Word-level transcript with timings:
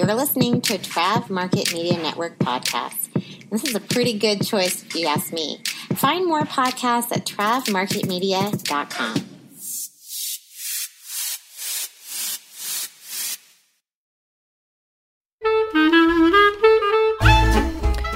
You're 0.00 0.14
listening 0.14 0.62
to 0.62 0.76
a 0.76 0.78
Trav 0.78 1.28
Market 1.28 1.74
Media 1.74 1.92
Network 1.98 2.38
podcast. 2.38 3.12
This 3.50 3.64
is 3.64 3.74
a 3.74 3.80
pretty 3.80 4.14
good 4.14 4.42
choice 4.46 4.82
if 4.82 4.96
you 4.96 5.06
ask 5.06 5.30
me. 5.30 5.60
Find 5.94 6.26
more 6.26 6.40
podcasts 6.40 7.12
at 7.12 7.26
travmarketmedia.com. 7.26 9.24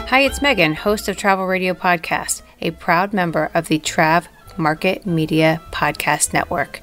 Hi, 0.09 0.21
it's 0.21 0.41
Megan, 0.41 0.73
host 0.73 1.09
of 1.09 1.19
Travel 1.19 1.45
Radio 1.45 1.75
Podcast, 1.75 2.41
a 2.63 2.71
proud 2.71 3.13
member 3.13 3.51
of 3.53 3.69
the 3.69 3.79
Trav 3.79 4.29
Market 4.57 5.05
Media 5.05 5.61
Podcast 5.71 6.33
Network. 6.33 6.81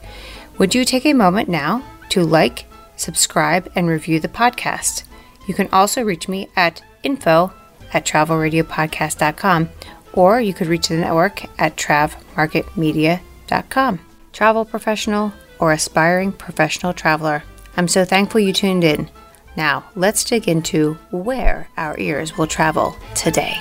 Would 0.60 0.76
you 0.76 0.86
take 0.86 1.08
a 1.08 1.14
moment 1.14 1.50
now 1.50 1.84
to 2.10 2.24
like, 2.24 2.66
subscribe, 3.02 3.72
and 3.76 3.88
review 3.88 4.20
the 4.20 4.28
podcast? 4.28 5.04
You 5.48 5.54
can 5.54 5.70
also 5.72 6.04
reach 6.04 6.28
me 6.28 6.50
at 6.56 6.82
info 7.04 7.54
at 7.94 8.06
travelradiopodcast.com 8.06 9.70
or 10.14 10.42
you 10.42 10.54
could 10.54 10.68
reach 10.68 10.90
the 10.90 10.98
network 10.98 11.46
at 11.60 11.78
travmarketmedia.com. 11.78 14.00
Travel 14.34 14.66
professional 14.66 15.34
or 15.60 15.72
aspiring 15.72 16.32
professional 16.32 16.94
traveler, 16.94 17.44
I'm 17.78 17.88
so 17.88 18.06
thankful 18.06 18.42
you 18.42 18.54
tuned 18.54 18.84
in. 18.84 19.10
Now, 19.56 19.86
let's 19.96 20.24
dig 20.24 20.48
into 20.48 20.94
where 21.12 21.70
our 21.78 22.00
ears 22.00 22.36
will 22.38 22.48
travel 22.48 22.96
today. 23.16 23.58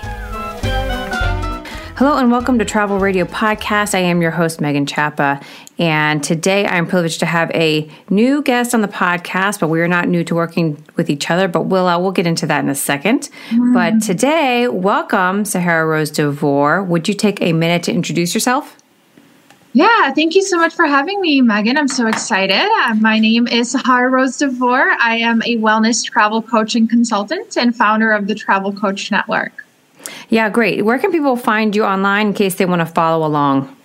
Hello 2.01 2.17
and 2.17 2.31
welcome 2.31 2.59
to 2.59 2.65
Travel 2.65 2.99
Radio 2.99 3.27
Podcast. 3.27 3.95
I 3.95 3.99
am 3.99 4.23
your 4.23 4.31
host, 4.31 4.59
Megan 4.59 4.87
Chapa, 4.87 5.39
and 5.79 6.25
today 6.25 6.67
I'm 6.67 6.87
privileged 6.87 7.21
to 7.21 7.27
have 7.27 7.51
a 7.51 7.91
new 8.09 8.41
guest 8.41 8.75
on 8.75 8.81
the 8.81 8.89
podcast, 8.89 9.61
but 9.61 9.69
we 9.69 9.83
are 9.83 9.87
not 9.87 10.09
new 10.09 10.25
to 10.25 10.35
working 10.35 10.83
with 10.97 11.11
each 11.11 11.31
other, 11.31 11.47
but 11.47 11.67
we'll, 11.67 11.87
uh, 11.87 11.99
we'll 11.99 12.13
get 12.13 12.27
into 12.27 12.47
that 12.47 12.65
in 12.65 12.71
a 12.71 12.73
2nd 12.73 13.29
mm. 13.51 13.75
But 13.75 14.03
today, 14.03 14.67
welcome, 14.67 15.45
Sahara 15.45 15.85
Rose 15.85 16.11
DeVore. 16.11 16.83
Would 16.85 17.07
you 17.07 17.13
take 17.13 17.43
a 17.43 17.53
minute 17.53 17.83
to 17.83 17.93
introduce 17.93 18.33
yourself? 18.33 18.79
Yeah, 19.75 20.11
thank 20.15 20.35
you 20.35 20.43
so 20.43 20.57
much 20.57 20.73
for 20.73 20.87
having 20.87 21.21
me, 21.21 21.43
Megan. 21.43 21.77
I'm 21.77 21.87
so 21.87 22.07
excited. 22.07 22.67
Uh, 22.79 22.95
my 22.95 23.19
name 23.19 23.47
is 23.47 23.73
Sahara 23.73 24.09
Rose 24.09 24.39
DeVore. 24.39 24.97
I 25.03 25.19
am 25.19 25.43
a 25.43 25.59
wellness 25.59 26.03
travel 26.03 26.41
coach 26.41 26.75
and 26.77 26.89
consultant 26.89 27.59
and 27.59 27.77
founder 27.77 28.11
of 28.11 28.27
the 28.27 28.35
Travel 28.35 28.73
Coach 28.73 29.11
Network. 29.11 29.67
Yeah, 30.29 30.49
great. 30.49 30.85
Where 30.85 30.99
can 30.99 31.13
people 31.13 31.37
find 31.37 31.75
you 31.75 31.85
online 31.85 32.29
in 32.29 32.35
case 32.35 32.57
they 32.57 32.67
want 32.67 32.81
to 32.81 32.87
follow 32.87 33.27
along? 33.27 33.77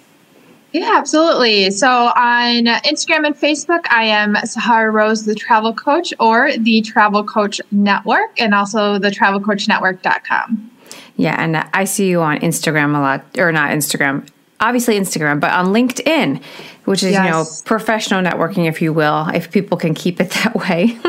Yeah, 0.75 0.95
absolutely. 0.97 1.71
So 1.71 1.87
on 1.87 2.65
Instagram 2.65 3.25
and 3.25 3.33
Facebook, 3.33 3.85
I 3.89 4.03
am 4.03 4.35
Sahara 4.45 4.91
Rose, 4.91 5.23
the 5.23 5.33
travel 5.33 5.73
coach, 5.73 6.13
or 6.19 6.51
the 6.57 6.81
Travel 6.81 7.23
Coach 7.23 7.61
Network, 7.71 8.41
and 8.41 8.53
also 8.53 8.99
the 8.99 9.09
travelcoachnetwork.com. 9.09 10.71
Yeah, 11.15 11.41
and 11.41 11.57
I 11.73 11.85
see 11.85 12.09
you 12.09 12.21
on 12.21 12.39
Instagram 12.39 12.93
a 12.93 12.99
lot, 12.99 13.23
or 13.37 13.53
not 13.53 13.71
Instagram, 13.71 14.27
obviously 14.59 14.99
Instagram, 14.99 15.39
but 15.39 15.51
on 15.51 15.67
LinkedIn, 15.67 16.43
which 16.83 17.03
is, 17.03 17.11
yes. 17.13 17.23
you 17.25 17.31
know, 17.31 17.45
professional 17.63 18.21
networking, 18.21 18.67
if 18.67 18.81
you 18.81 18.91
will, 18.91 19.29
if 19.29 19.51
people 19.51 19.77
can 19.77 19.93
keep 19.93 20.19
it 20.19 20.29
that 20.43 20.55
way. 20.55 20.99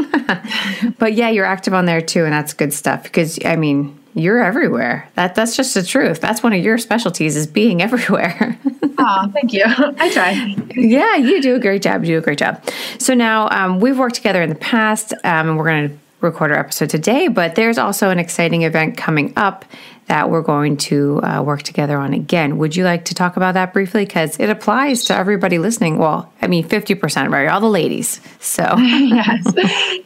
but 1.01 1.15
yeah, 1.15 1.29
you're 1.29 1.45
active 1.45 1.75
on 1.75 1.87
there 1.87 2.01
too, 2.01 2.23
and 2.23 2.33
that's 2.33 2.53
good 2.53 2.73
stuff 2.73 3.03
because, 3.03 3.45
I 3.45 3.57
mean, 3.57 3.99
you're 4.17 4.42
everywhere. 4.42 5.06
That 5.14 5.34
that's 5.34 5.55
just 5.56 5.75
the 5.75 5.83
truth. 5.83 6.22
That's 6.22 6.42
one 6.42 6.55
of 6.55 6.64
your 6.64 6.78
specialties 6.78 7.36
is 7.36 7.47
being 7.47 7.83
everywhere. 7.89 8.59
oh, 8.98 9.31
thank 9.33 9.53
you. 9.53 9.62
I 9.69 10.11
try. 10.11 10.56
yeah, 10.75 11.17
you 11.17 11.42
do 11.42 11.55
a 11.55 11.61
great 11.61 11.83
job. 11.83 12.03
You 12.03 12.14
do 12.14 12.19
a 12.19 12.22
great 12.22 12.39
job. 12.39 12.64
So 12.98 13.12
now 13.12 13.48
um, 13.50 13.78
we've 13.78 13.98
worked 13.98 14.14
together 14.14 14.42
in 14.42 14.48
the 14.48 14.55
past, 14.55 15.12
um, 15.22 15.50
and 15.50 15.59
we're 15.59 15.64
going 15.64 15.91
to 15.91 15.98
record 16.22 16.50
our 16.50 16.59
episode 16.59 16.89
today. 16.89 17.28
But 17.28 17.56
there's 17.56 17.77
also 17.77 18.09
an 18.09 18.19
exciting 18.19 18.62
event 18.62 18.97
coming 18.97 19.34
up 19.37 19.67
that 20.07 20.31
we're 20.31 20.43
going 20.43 20.77
to 20.77 21.21
uh, 21.23 21.43
work 21.43 21.62
together 21.62 21.99
on 21.99 22.12
again. 22.12 22.59
Would 22.59 22.77
you 22.77 22.84
like 22.84 23.05
to 23.06 23.15
talk 23.15 23.37
about 23.37 23.55
that 23.55 23.72
briefly? 23.72 24.05
Because 24.05 24.39
it 24.39 24.49
applies 24.49 25.05
to 25.06 25.17
everybody 25.17 25.59
listening. 25.59 25.99
Well, 25.99 26.33
I 26.41 26.47
mean, 26.47 26.67
50%, 26.67 27.31
right? 27.31 27.49
All 27.49 27.61
the 27.61 27.69
ladies. 27.69 28.21
So, 28.39 28.62
yes. 28.78 29.44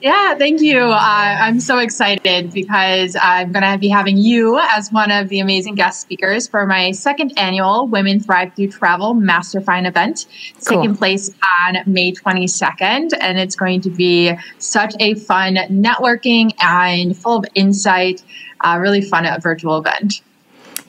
Yeah, 0.01 0.35
thank 0.37 0.63
you. 0.63 0.81
Uh, 0.81 1.37
I'm 1.41 1.61
so 1.61 1.79
excited 1.79 2.53
because 2.53 3.15
I'm 3.21 3.53
going 3.53 3.71
to 3.71 3.79
be 3.79 3.89
having 3.89 4.17
you 4.17 4.59
as 4.59 4.91
one 4.91 5.11
of 5.11 5.29
the 5.29 5.41
amazing 5.41 5.75
guest 5.75 6.01
speakers 6.01 6.49
for 6.49 6.67
my 6.67 6.93
second 6.93 7.39
annual 7.39 7.87
Women 7.87 8.21
Thrive 8.21 8.55
Through 8.55 8.69
Travel 8.69 9.13
Mastermind 9.15 9.87
event. 9.87 10.27
It's 10.57 10.69
cool. 10.69 10.79
taking 10.79 10.97
place 10.97 11.31
on 11.67 11.77
May 11.85 12.13
22nd, 12.13 13.13
and 13.21 13.39
it's 13.39 13.55
going 13.55 13.83
to 13.83 13.91
be 13.91 14.33
such 14.59 14.95
a 14.99 15.15
fun 15.15 15.57
networking 15.71 16.55
and 16.61 17.15
full 17.17 17.39
of 17.39 17.45
insight 17.55 18.23
uh, 18.63 18.79
really 18.81 19.01
fun 19.01 19.27
a 19.27 19.39
virtual 19.41 19.79
event. 19.79 20.21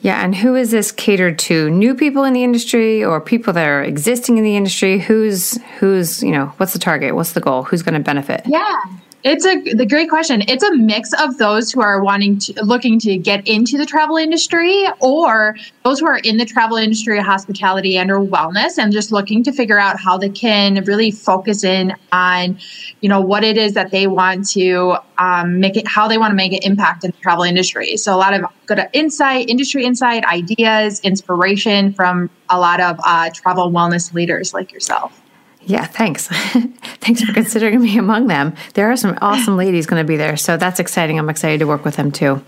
Yeah, 0.00 0.24
and 0.24 0.34
who 0.34 0.56
is 0.56 0.72
this 0.72 0.90
catered 0.90 1.38
to? 1.40 1.70
New 1.70 1.94
people 1.94 2.24
in 2.24 2.32
the 2.32 2.42
industry 2.42 3.04
or 3.04 3.20
people 3.20 3.52
that 3.52 3.68
are 3.68 3.84
existing 3.84 4.36
in 4.36 4.42
the 4.42 4.56
industry? 4.56 4.98
Who's 4.98 5.58
who's 5.78 6.22
you 6.22 6.32
know 6.32 6.46
what's 6.56 6.72
the 6.72 6.80
target? 6.80 7.14
What's 7.14 7.32
the 7.32 7.40
goal? 7.40 7.62
Who's 7.62 7.82
going 7.82 7.94
to 7.94 8.00
benefit? 8.00 8.42
Yeah, 8.46 8.80
it's 9.24 9.46
a 9.46 9.60
the 9.74 9.86
great 9.86 10.08
question. 10.08 10.42
It's 10.48 10.64
a 10.64 10.74
mix 10.74 11.12
of 11.12 11.38
those 11.38 11.70
who 11.70 11.80
are 11.80 12.02
wanting 12.02 12.38
to 12.40 12.64
looking 12.64 12.98
to 13.00 13.16
get 13.16 13.46
into 13.46 13.78
the 13.78 13.86
travel 13.86 14.16
industry 14.16 14.86
or 15.00 15.56
those 15.84 16.00
who 16.00 16.06
are 16.06 16.18
in 16.18 16.38
the 16.38 16.44
travel 16.44 16.76
industry, 16.76 17.20
hospitality 17.20 17.96
and 17.96 18.10
or 18.10 18.18
wellness 18.20 18.78
and 18.78 18.92
just 18.92 19.12
looking 19.12 19.44
to 19.44 19.52
figure 19.52 19.78
out 19.78 20.00
how 20.00 20.18
they 20.18 20.28
can 20.28 20.82
really 20.84 21.12
focus 21.12 21.62
in 21.62 21.94
on, 22.10 22.58
you 23.00 23.08
know, 23.08 23.20
what 23.20 23.44
it 23.44 23.56
is 23.56 23.74
that 23.74 23.92
they 23.92 24.08
want 24.08 24.48
to 24.50 24.96
um, 25.18 25.60
make 25.60 25.76
it 25.76 25.86
how 25.86 26.08
they 26.08 26.18
want 26.18 26.32
to 26.32 26.36
make 26.36 26.52
an 26.52 26.60
impact 26.62 27.04
in 27.04 27.12
the 27.12 27.16
travel 27.18 27.44
industry. 27.44 27.96
So 27.96 28.14
a 28.14 28.18
lot 28.18 28.34
of 28.34 28.44
good 28.66 28.88
insight, 28.92 29.48
industry 29.48 29.84
insight, 29.84 30.24
ideas, 30.24 31.00
inspiration 31.00 31.92
from 31.92 32.28
a 32.48 32.58
lot 32.58 32.80
of 32.80 32.98
uh, 33.04 33.30
travel 33.32 33.70
wellness 33.70 34.12
leaders 34.12 34.52
like 34.52 34.72
yourself. 34.72 35.21
Yeah, 35.64 35.86
thanks. 35.86 36.26
thanks 37.00 37.22
for 37.22 37.32
considering 37.32 37.80
me 37.80 37.96
among 37.96 38.26
them. 38.26 38.54
There 38.74 38.90
are 38.90 38.96
some 38.96 39.16
awesome 39.22 39.56
ladies 39.56 39.86
going 39.86 40.02
to 40.02 40.06
be 40.06 40.16
there, 40.16 40.36
so 40.36 40.56
that's 40.56 40.80
exciting. 40.80 41.18
I'm 41.18 41.30
excited 41.30 41.60
to 41.60 41.66
work 41.68 41.84
with 41.84 41.94
them 41.94 42.10
too. 42.10 42.42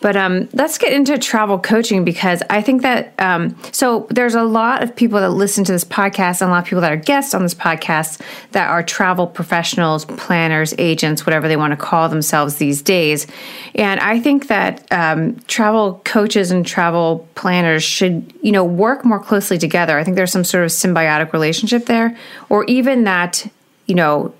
But 0.00 0.16
um, 0.16 0.48
let's 0.54 0.78
get 0.78 0.92
into 0.92 1.18
travel 1.18 1.58
coaching 1.58 2.04
because 2.04 2.42
I 2.48 2.62
think 2.62 2.80
that 2.82 3.12
um, 3.18 3.54
so 3.72 4.06
there's 4.10 4.34
a 4.34 4.42
lot 4.42 4.82
of 4.82 4.96
people 4.96 5.20
that 5.20 5.30
listen 5.30 5.64
to 5.64 5.72
this 5.72 5.84
podcast 5.84 6.40
and 6.40 6.48
a 6.48 6.52
lot 6.52 6.62
of 6.62 6.64
people 6.64 6.80
that 6.80 6.92
are 6.92 6.96
guests 6.96 7.34
on 7.34 7.42
this 7.42 7.54
podcast 7.54 8.22
that 8.52 8.70
are 8.70 8.82
travel 8.82 9.26
professionals, 9.26 10.06
planners, 10.06 10.74
agents, 10.78 11.26
whatever 11.26 11.48
they 11.48 11.56
want 11.56 11.72
to 11.72 11.76
call 11.76 12.08
themselves 12.08 12.56
these 12.56 12.80
days. 12.80 13.26
And 13.74 14.00
I 14.00 14.20
think 14.20 14.48
that 14.48 14.90
um, 14.90 15.36
travel 15.48 16.00
coaches 16.06 16.50
and 16.50 16.66
travel 16.66 17.28
planners 17.34 17.82
should 17.82 18.32
you 18.40 18.52
know 18.52 18.64
work 18.64 19.04
more 19.04 19.20
closely 19.20 19.58
together. 19.58 19.98
I 19.98 20.04
think 20.04 20.16
there's 20.16 20.32
some 20.32 20.44
sort 20.44 20.64
of 20.64 20.70
symbiotic 20.70 21.32
relationship 21.34 21.86
there 21.86 22.16
or 22.54 22.64
even 22.66 23.02
that, 23.02 23.44
you 23.86 23.96
know, 23.96 24.32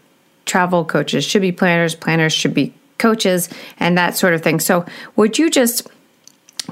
travel 0.46 0.84
coaches 0.84 1.24
should 1.24 1.42
be 1.42 1.50
planners, 1.50 1.96
planners 1.96 2.32
should 2.32 2.54
be 2.54 2.72
coaches, 2.98 3.48
and 3.80 3.98
that 3.98 4.16
sort 4.16 4.34
of 4.34 4.40
thing. 4.40 4.60
So, 4.60 4.86
would 5.16 5.36
you 5.36 5.50
just 5.50 5.88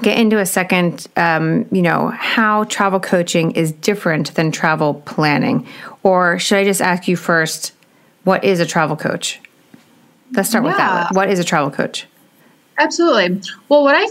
get 0.01 0.17
into 0.17 0.39
a 0.39 0.45
second, 0.45 1.05
um, 1.17 1.65
you 1.69 1.81
know, 1.81 2.07
how 2.15 2.63
travel 2.63 3.01
coaching 3.01 3.51
is 3.51 3.73
different 3.73 4.33
than 4.35 4.53
travel 4.53 4.93
planning? 5.05 5.67
Or 6.01 6.39
should 6.39 6.59
I 6.59 6.63
just 6.63 6.81
ask 6.81 7.09
you 7.09 7.17
first, 7.17 7.73
what 8.23 8.45
is 8.45 8.61
a 8.61 8.65
travel 8.65 8.95
coach? 8.95 9.41
Let's 10.31 10.47
start 10.47 10.63
yeah. 10.63 10.69
with 10.69 10.77
that. 10.77 11.11
What 11.13 11.29
is 11.29 11.39
a 11.39 11.43
travel 11.43 11.71
coach? 11.71 12.07
Absolutely. 12.77 13.41
Well, 13.67 13.83
what 13.83 13.95
I 13.97 14.07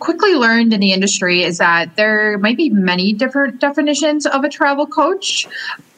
quickly 0.00 0.34
learned 0.34 0.72
in 0.72 0.80
the 0.80 0.92
industry 0.92 1.44
is 1.44 1.58
that 1.58 1.94
there 1.94 2.38
might 2.38 2.56
be 2.56 2.70
many 2.70 3.12
different 3.12 3.60
definitions 3.60 4.26
of 4.26 4.42
a 4.42 4.48
travel 4.48 4.84
coach. 4.84 5.46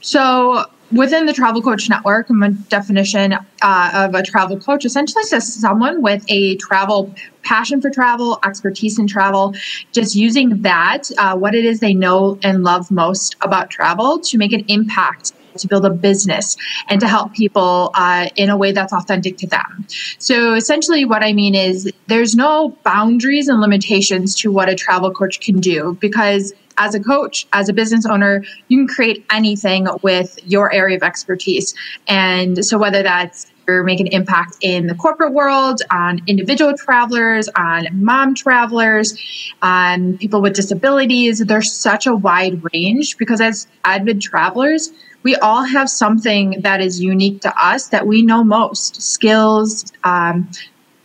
So, 0.02 0.66
within 0.94 1.26
the 1.26 1.32
travel 1.32 1.60
coach 1.60 1.88
network, 1.88 2.28
a 2.30 2.48
definition 2.68 3.34
uh, 3.62 3.90
of 3.94 4.14
a 4.14 4.22
travel 4.22 4.58
coach 4.58 4.84
essentially 4.84 5.24
says 5.24 5.52
someone 5.52 6.02
with 6.02 6.24
a 6.28 6.56
travel 6.56 7.14
passion 7.42 7.80
for 7.80 7.90
travel, 7.90 8.38
expertise 8.44 8.98
in 8.98 9.06
travel, 9.06 9.54
just 9.92 10.14
using 10.14 10.62
that, 10.62 11.10
uh, 11.18 11.36
what 11.36 11.54
it 11.54 11.64
is 11.64 11.80
they 11.80 11.94
know 11.94 12.38
and 12.42 12.64
love 12.64 12.90
most 12.90 13.36
about 13.42 13.70
travel 13.70 14.18
to 14.20 14.38
make 14.38 14.52
an 14.52 14.64
impact 14.68 15.32
to 15.58 15.68
build 15.68 15.84
a 15.84 15.90
business 15.90 16.56
and 16.88 17.00
to 17.00 17.06
help 17.06 17.32
people 17.32 17.90
uh, 17.94 18.28
in 18.36 18.50
a 18.50 18.56
way 18.56 18.72
that's 18.72 18.92
authentic 18.92 19.36
to 19.38 19.46
them. 19.46 19.86
So 20.18 20.54
essentially, 20.54 21.04
what 21.04 21.22
I 21.22 21.32
mean 21.32 21.54
is 21.54 21.90
there's 22.06 22.34
no 22.34 22.70
boundaries 22.82 23.48
and 23.48 23.60
limitations 23.60 24.34
to 24.36 24.50
what 24.50 24.68
a 24.68 24.74
travel 24.74 25.12
coach 25.12 25.40
can 25.40 25.60
do 25.60 25.96
because 26.00 26.52
as 26.78 26.94
a 26.94 27.00
coach, 27.00 27.46
as 27.52 27.68
a 27.68 27.72
business 27.72 28.06
owner, 28.06 28.44
you 28.68 28.78
can 28.78 28.88
create 28.88 29.24
anything 29.30 29.86
with 30.02 30.38
your 30.44 30.72
area 30.72 30.96
of 30.96 31.02
expertise. 31.02 31.74
And 32.08 32.64
so 32.64 32.78
whether 32.78 33.02
that's 33.02 33.46
you're 33.66 33.82
making 33.82 34.08
impact 34.08 34.56
in 34.60 34.86
the 34.86 34.94
corporate 34.94 35.32
world, 35.32 35.80
on 35.90 36.20
individual 36.26 36.76
travelers, 36.76 37.48
on 37.56 37.86
mom 37.92 38.34
travelers, 38.34 39.16
on 39.62 40.18
people 40.18 40.42
with 40.42 40.54
disabilities. 40.54 41.38
There's 41.38 41.72
such 41.72 42.06
a 42.06 42.14
wide 42.14 42.60
range 42.72 43.16
because 43.16 43.40
as 43.40 43.66
avid 43.84 44.20
travelers, 44.20 44.92
we 45.22 45.34
all 45.36 45.62
have 45.62 45.88
something 45.88 46.60
that 46.60 46.82
is 46.82 47.00
unique 47.00 47.40
to 47.42 47.54
us 47.58 47.88
that 47.88 48.06
we 48.06 48.22
know 48.22 48.44
most 48.44 49.00
skills, 49.00 49.90
um, 50.04 50.50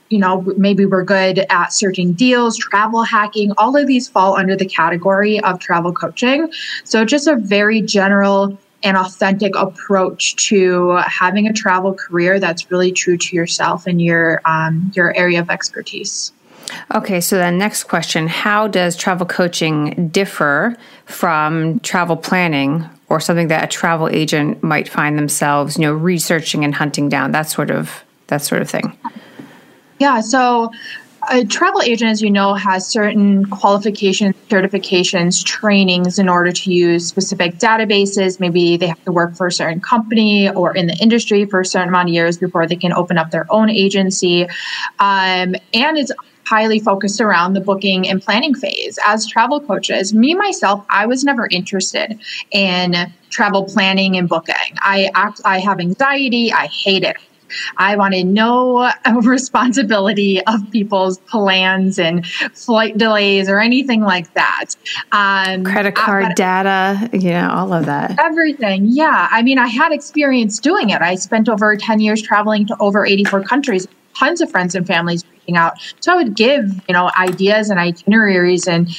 you 0.09 0.17
know, 0.17 0.41
maybe 0.57 0.85
we're 0.85 1.03
good 1.03 1.45
at 1.50 1.71
searching 1.71 2.13
deals, 2.13 2.57
travel 2.57 3.03
hacking. 3.03 3.51
All 3.57 3.75
of 3.75 3.88
these 3.88 4.07
fall 4.07 4.35
under 4.35 4.56
the 4.56 4.65
category 4.65 5.39
of 5.41 5.59
travel 5.59 5.94
coaching. 5.94 6.51
So 6.83 7.06
just 7.06 7.27
a 7.27 7.35
very 7.35 7.81
general 7.81 8.57
and 8.83 8.97
authentic 8.97 9.56
approach 9.56 10.35
to 10.47 10.95
having 11.06 11.47
a 11.47 11.53
travel 11.53 11.94
career 11.94 12.39
that's 12.39 12.71
really 12.71 12.91
true 12.91 13.17
to 13.17 13.35
yourself 13.35 13.88
and 13.88 14.01
your 14.01 14.41
um, 14.45 14.91
your 14.95 15.15
area 15.15 15.39
of 15.39 15.50
expertise. 15.50 16.31
Okay, 16.94 17.19
so 17.19 17.35
then 17.38 17.57
next 17.57 17.85
question 17.85 18.27
How 18.27 18.67
does 18.67 18.95
travel 18.95 19.25
coaching 19.25 20.09
differ 20.09 20.77
from 21.05 21.79
travel 21.81 22.15
planning 22.15 22.88
or 23.09 23.19
something 23.19 23.47
that 23.47 23.63
a 23.63 23.67
travel 23.67 24.07
agent 24.09 24.63
might 24.63 24.88
find 24.88 25.17
themselves, 25.17 25.77
you 25.77 25.81
know, 25.81 25.94
researching 25.94 26.63
and 26.63 26.75
hunting 26.75 27.09
down, 27.09 27.31
that 27.31 27.50
sort 27.50 27.71
of 27.71 28.03
that 28.27 28.41
sort 28.41 28.62
of 28.62 28.69
thing? 28.69 28.97
Yeah, 30.00 30.22
so 30.22 30.72
a 31.30 31.44
travel 31.44 31.81
agent, 31.81 32.10
as 32.10 32.22
you 32.22 32.31
know, 32.31 32.54
has 32.54 32.88
certain 32.88 33.46
qualifications, 33.46 34.34
certifications, 34.50 35.44
trainings 35.44 36.18
in 36.18 36.30
order 36.30 36.51
to 36.51 36.72
use 36.72 37.06
specific 37.06 37.56
databases. 37.56 38.40
Maybe 38.40 38.78
they 38.78 38.88
have 38.88 39.04
to 39.04 39.12
work 39.12 39.36
for 39.36 39.48
a 39.48 39.51
certain 39.51 39.81
company 39.81 40.50
or 40.50 40.75
in 40.75 40.88
the 40.88 40.96
industry 40.96 41.46
for 41.46 41.60
a 41.60 41.66
certain 41.66 41.90
amount 41.90 42.10
of 42.10 42.13
years 42.13 42.38
before 42.38 42.66
they 42.66 42.78
can 42.78 42.94
open 42.94 43.18
up 43.18 43.31
their 43.31 43.46
own 43.51 43.69
agency. 43.69 44.44
Um, 45.00 45.56
and 45.74 45.98
it's 45.98 46.12
highly 46.48 46.80
focused 46.80 47.19
around 47.22 47.54
the 47.54 47.62
booking 47.62 48.07
and 48.07 48.22
planning 48.22 48.56
phase. 48.56 48.98
As 49.06 49.28
travel 49.28 49.60
coaches, 49.60 50.13
me 50.13 50.34
myself, 50.34 50.84
I 50.90 51.06
was 51.06 51.24
never 51.24 51.48
interested 51.51 52.19
in 52.51 52.96
travel 53.30 53.66
planning 53.66 54.18
and 54.18 54.28
booking. 54.28 54.56
I 54.80 55.12
act, 55.13 55.42
I 55.46 55.60
have 55.60 55.80
anxiety. 55.80 56.51
I 56.51 56.68
hate 56.68 57.04
it. 57.04 57.18
I 57.78 57.96
wanted 57.96 58.28
no 58.28 58.92
responsibility 59.24 60.42
of 60.46 60.69
people's 60.72 61.18
plans 61.19 62.00
and 62.00 62.25
flight 62.54 62.98
delays 62.98 63.50
or 63.50 63.60
anything 63.60 64.01
like 64.01 64.34
that. 64.34 64.75
Um, 65.12 65.63
Credit 65.63 65.96
card 65.96 66.36
data, 66.36 67.10
you 67.13 67.31
know, 67.31 67.50
all 67.51 67.74
of 67.74 67.86
that. 67.86 68.19
Everything. 68.19 68.86
Yeah. 68.88 69.28
I 69.31 69.42
mean, 69.42 69.57
I 69.57 69.68
had 69.68 69.92
experience 69.92 70.60
doing 70.60 70.90
it. 70.90 71.01
I 71.01 71.16
spent 71.16 71.50
over 71.50 71.75
10 71.75 72.00
years 72.00 72.22
traveling 72.22 72.68
to 72.68 72.78
over 72.80 73.06
84 73.06 73.44
countries, 73.44 73.88
tons 74.18 74.42
of 74.42 74.50
friends 74.51 74.75
and 74.75 74.86
families 74.86 75.24
reaching 75.31 75.57
out. 75.57 75.74
So 76.00 76.13
I 76.13 76.16
would 76.16 76.36
give, 76.36 76.63
you 76.88 76.94
know, 76.94 77.12
ideas 77.18 77.69
and 77.69 77.80
itineraries 77.80 78.68
and 78.68 78.90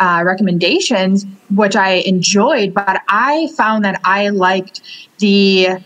uh, 0.00 0.22
recommendations, 0.24 1.26
which 1.54 1.76
I 1.76 1.94
enjoyed, 2.06 2.74
but 2.74 3.02
I 3.08 3.48
found 3.56 3.84
that 3.84 4.00
I 4.04 4.30
liked 4.30 4.82
the 5.18 5.78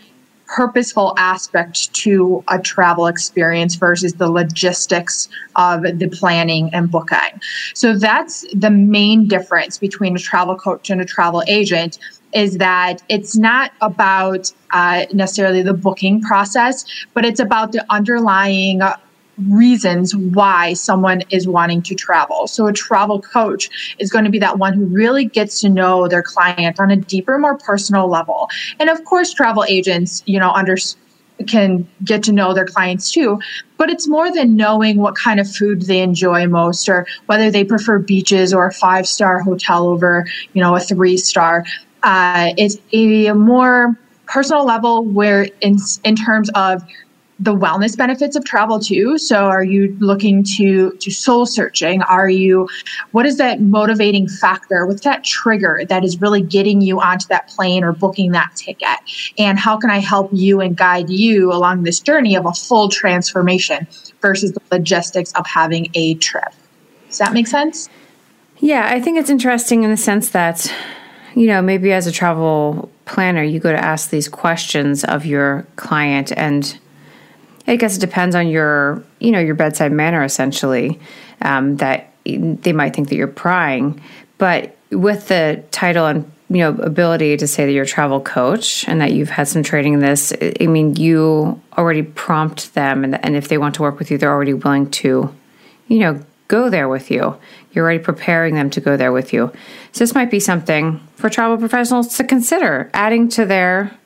purposeful 0.49 1.15
aspect 1.19 1.93
to 1.95 2.43
a 2.49 2.59
travel 2.59 3.07
experience 3.07 3.75
versus 3.75 4.15
the 4.15 4.31
logistics 4.31 5.29
of 5.57 5.83
the 5.83 6.09
planning 6.09 6.71
and 6.73 6.91
booking. 6.91 7.41
So 7.75 7.97
that's 7.97 8.47
the 8.55 8.71
main 8.71 9.29
difference 9.29 9.79
between 9.79 10.17
a 10.17 10.19
travel 10.19 10.57
coach 10.57 10.91
and 10.91 11.01
a 11.01 11.05
travel 11.05 11.43
agent 11.47 11.99
is 12.33 12.59
that 12.59 13.03
it's 13.09 13.37
not 13.37 13.73
about 13.81 14.53
uh, 14.73 15.07
necessarily 15.13 15.63
the 15.63 15.75
booking 15.75 16.21
process, 16.21 16.85
but 17.15 17.25
it's 17.25 17.41
about 17.41 17.73
the 17.73 17.85
underlying 17.91 18.83
reasons 19.49 20.15
why 20.17 20.73
someone 20.75 21.23
is 21.31 21.47
wanting 21.47 21.83
to 21.83 21.95
travel. 21.95 22.47
So 22.47 22.67
a 22.67 22.73
travel 22.73 23.21
coach 23.21 23.97
is 23.99 24.11
going 24.11 24.25
to 24.25 24.31
be 24.31 24.39
that 24.39 24.59
one 24.59 24.75
who 24.75 24.85
really 24.87 25.25
gets 25.25 25.61
to 25.61 25.69
know 25.69 26.09
their 26.09 26.23
client 26.23 26.81
on 26.81 26.91
a 26.91 26.97
deeper, 26.97 27.39
more 27.39 27.57
personal 27.57 28.09
level. 28.09 28.49
And 28.79 28.91
of 28.91 29.05
course, 29.05 29.33
travel 29.33 29.65
agents, 29.69 30.23
you 30.27 30.41
know, 30.41 30.51
under 30.51 30.77
can 31.47 31.87
get 32.05 32.23
to 32.25 32.33
know 32.33 32.53
their 32.53 32.67
clients 32.67 33.13
too. 33.13 33.39
But 33.77 33.91
it's 33.91 34.09
more 34.09 34.33
than 34.33 34.57
knowing 34.57 34.99
what 34.99 35.15
kind 35.15 35.39
of 35.39 35.51
food 35.51 35.83
they 35.83 36.01
enjoy 36.01 36.47
most 36.47 36.89
or 36.89 37.07
whether 37.27 37.51
they 37.51 37.65
prefer 37.65 37.99
beaches 37.99 38.53
or 38.53 38.67
a 38.67 38.73
five 38.73 39.07
star 39.07 39.41
hotel 39.41 39.87
over, 39.87 40.27
you 40.53 40.61
know, 40.61 40.75
a 40.75 40.81
three 40.81 41.17
star. 41.17 41.65
Uh, 42.03 42.53
it's 42.57 42.79
a 42.93 43.33
more 43.33 43.97
personal 44.27 44.65
level 44.65 45.05
where 45.05 45.49
in 45.61 45.79
in 46.05 46.17
terms 46.17 46.51
of 46.55 46.83
the 47.41 47.55
wellness 47.55 47.97
benefits 47.97 48.35
of 48.35 48.45
travel 48.45 48.81
too. 48.81 49.17
So 49.17 49.45
are 49.45 49.63
you 49.63 49.97
looking 50.01 50.43
to 50.57 50.91
to 50.93 51.11
soul 51.11 51.47
searching? 51.47 52.03
Are 52.03 52.29
you 52.29 52.69
what 53.13 53.27
is 53.27 53.37
that 53.37 53.61
motivating 53.61 54.29
factor? 54.29 54.87
What's 54.87 55.03
that 55.03 55.23
trigger 55.23 55.83
that 55.89 56.05
is 56.05 56.21
really 56.21 56.43
getting 56.43 56.81
you 56.81 57.01
onto 57.01 57.29
that 57.29 57.49
plane 57.49 57.85
or 57.85 57.93
booking 57.93 58.33
that 58.33 58.55
ticket? 58.57 58.99
And 59.39 59.59
how 59.59 59.77
can 59.77 59.91
i 59.91 59.99
help 59.99 60.31
you 60.33 60.61
and 60.61 60.77
guide 60.77 61.11
you 61.11 61.53
along 61.53 61.85
this 61.85 62.01
journey 62.01 62.37
of 62.37 62.45
a 62.45 62.53
full 62.53 62.89
transformation 62.89 63.87
versus 64.21 64.53
the 64.53 64.61
logistics 64.73 65.33
of 65.33 65.47
having 65.47 65.91
a 65.95 66.15
trip? 66.15 66.53
Does 67.09 67.19
that 67.19 67.33
make 67.33 67.47
sense? 67.47 67.89
Yeah 68.59 68.89
i 68.91 69.01
think 69.01 69.17
it's 69.19 69.31
interesting 69.31 69.85
in 69.85 69.91
the 69.91 69.97
sense 69.97 70.31
that 70.31 70.73
you 71.37 71.47
know 71.47 71.63
maybe 71.63 71.93
as 71.93 72.09
a 72.09 72.13
travel 72.13 72.91
planner 73.05 73.45
you 73.45 73.61
go 73.61 73.71
to 73.71 73.79
ask 73.79 74.11
these 74.11 74.29
questions 74.29 75.05
of 75.05 75.25
your 75.25 75.67
client 75.77 76.33
and 76.37 76.79
I 77.69 77.77
guess 77.77 77.97
it 77.97 78.01
depends 78.01 78.35
on 78.35 78.49
your, 78.49 79.03
you 79.21 79.31
know, 79.31 79.41
your 79.41 79.55
bedside 79.55 79.93
manner 79.93 80.25
essentially. 80.25 80.99
Um, 81.41 81.77
that 81.77 82.13
they 82.25 82.73
might 82.73 82.95
think 82.95 83.09
that 83.11 83.17
you're 83.17 83.29
prying, 83.29 84.01
but 84.39 84.77
with 84.91 85.29
the 85.29 85.63
title 85.71 86.07
and 86.07 86.31
you 86.51 86.59
know 86.59 86.71
ability 86.71 87.37
to 87.37 87.47
say 87.47 87.67
that 87.67 87.73
you're 87.73 87.85
a 87.85 87.87
travel 87.87 88.21
coach 88.21 88.89
and 88.89 89.01
that 89.01 89.13
you've 89.13 89.31
had 89.31 89.49
some 89.49 89.63
training 89.63 89.95
in 89.95 90.01
this, 90.01 90.33
I 90.61 90.67
mean, 90.67 90.97
you 90.97 91.61
already 91.77 92.03
prompt 92.03 92.75
them, 92.75 93.05
and, 93.05 93.25
and 93.25 93.37
if 93.37 93.49
they 93.49 93.59
want 93.59 93.75
to 93.77 93.83
work 93.83 93.99
with 93.99 94.11
you, 94.11 94.19
they're 94.19 94.33
already 94.33 94.55
willing 94.55 94.91
to, 94.91 95.35
you 95.89 95.99
know, 95.99 96.21
go 96.49 96.71
there 96.71 96.89
with 96.89 97.11
you. 97.11 97.37
You're 97.73 97.85
already 97.85 98.03
preparing 98.03 98.55
them 98.55 98.71
to 98.71 98.81
go 98.81 98.97
there 98.97 99.13
with 99.13 99.33
you. 99.33 99.53
So 99.93 100.01
this 100.01 100.15
might 100.15 100.31
be 100.31 100.41
something 100.41 101.01
for 101.17 101.29
travel 101.29 101.59
professionals 101.59 102.17
to 102.17 102.25
consider 102.25 102.91
adding 102.95 103.29
to 103.31 103.45
their 103.45 103.97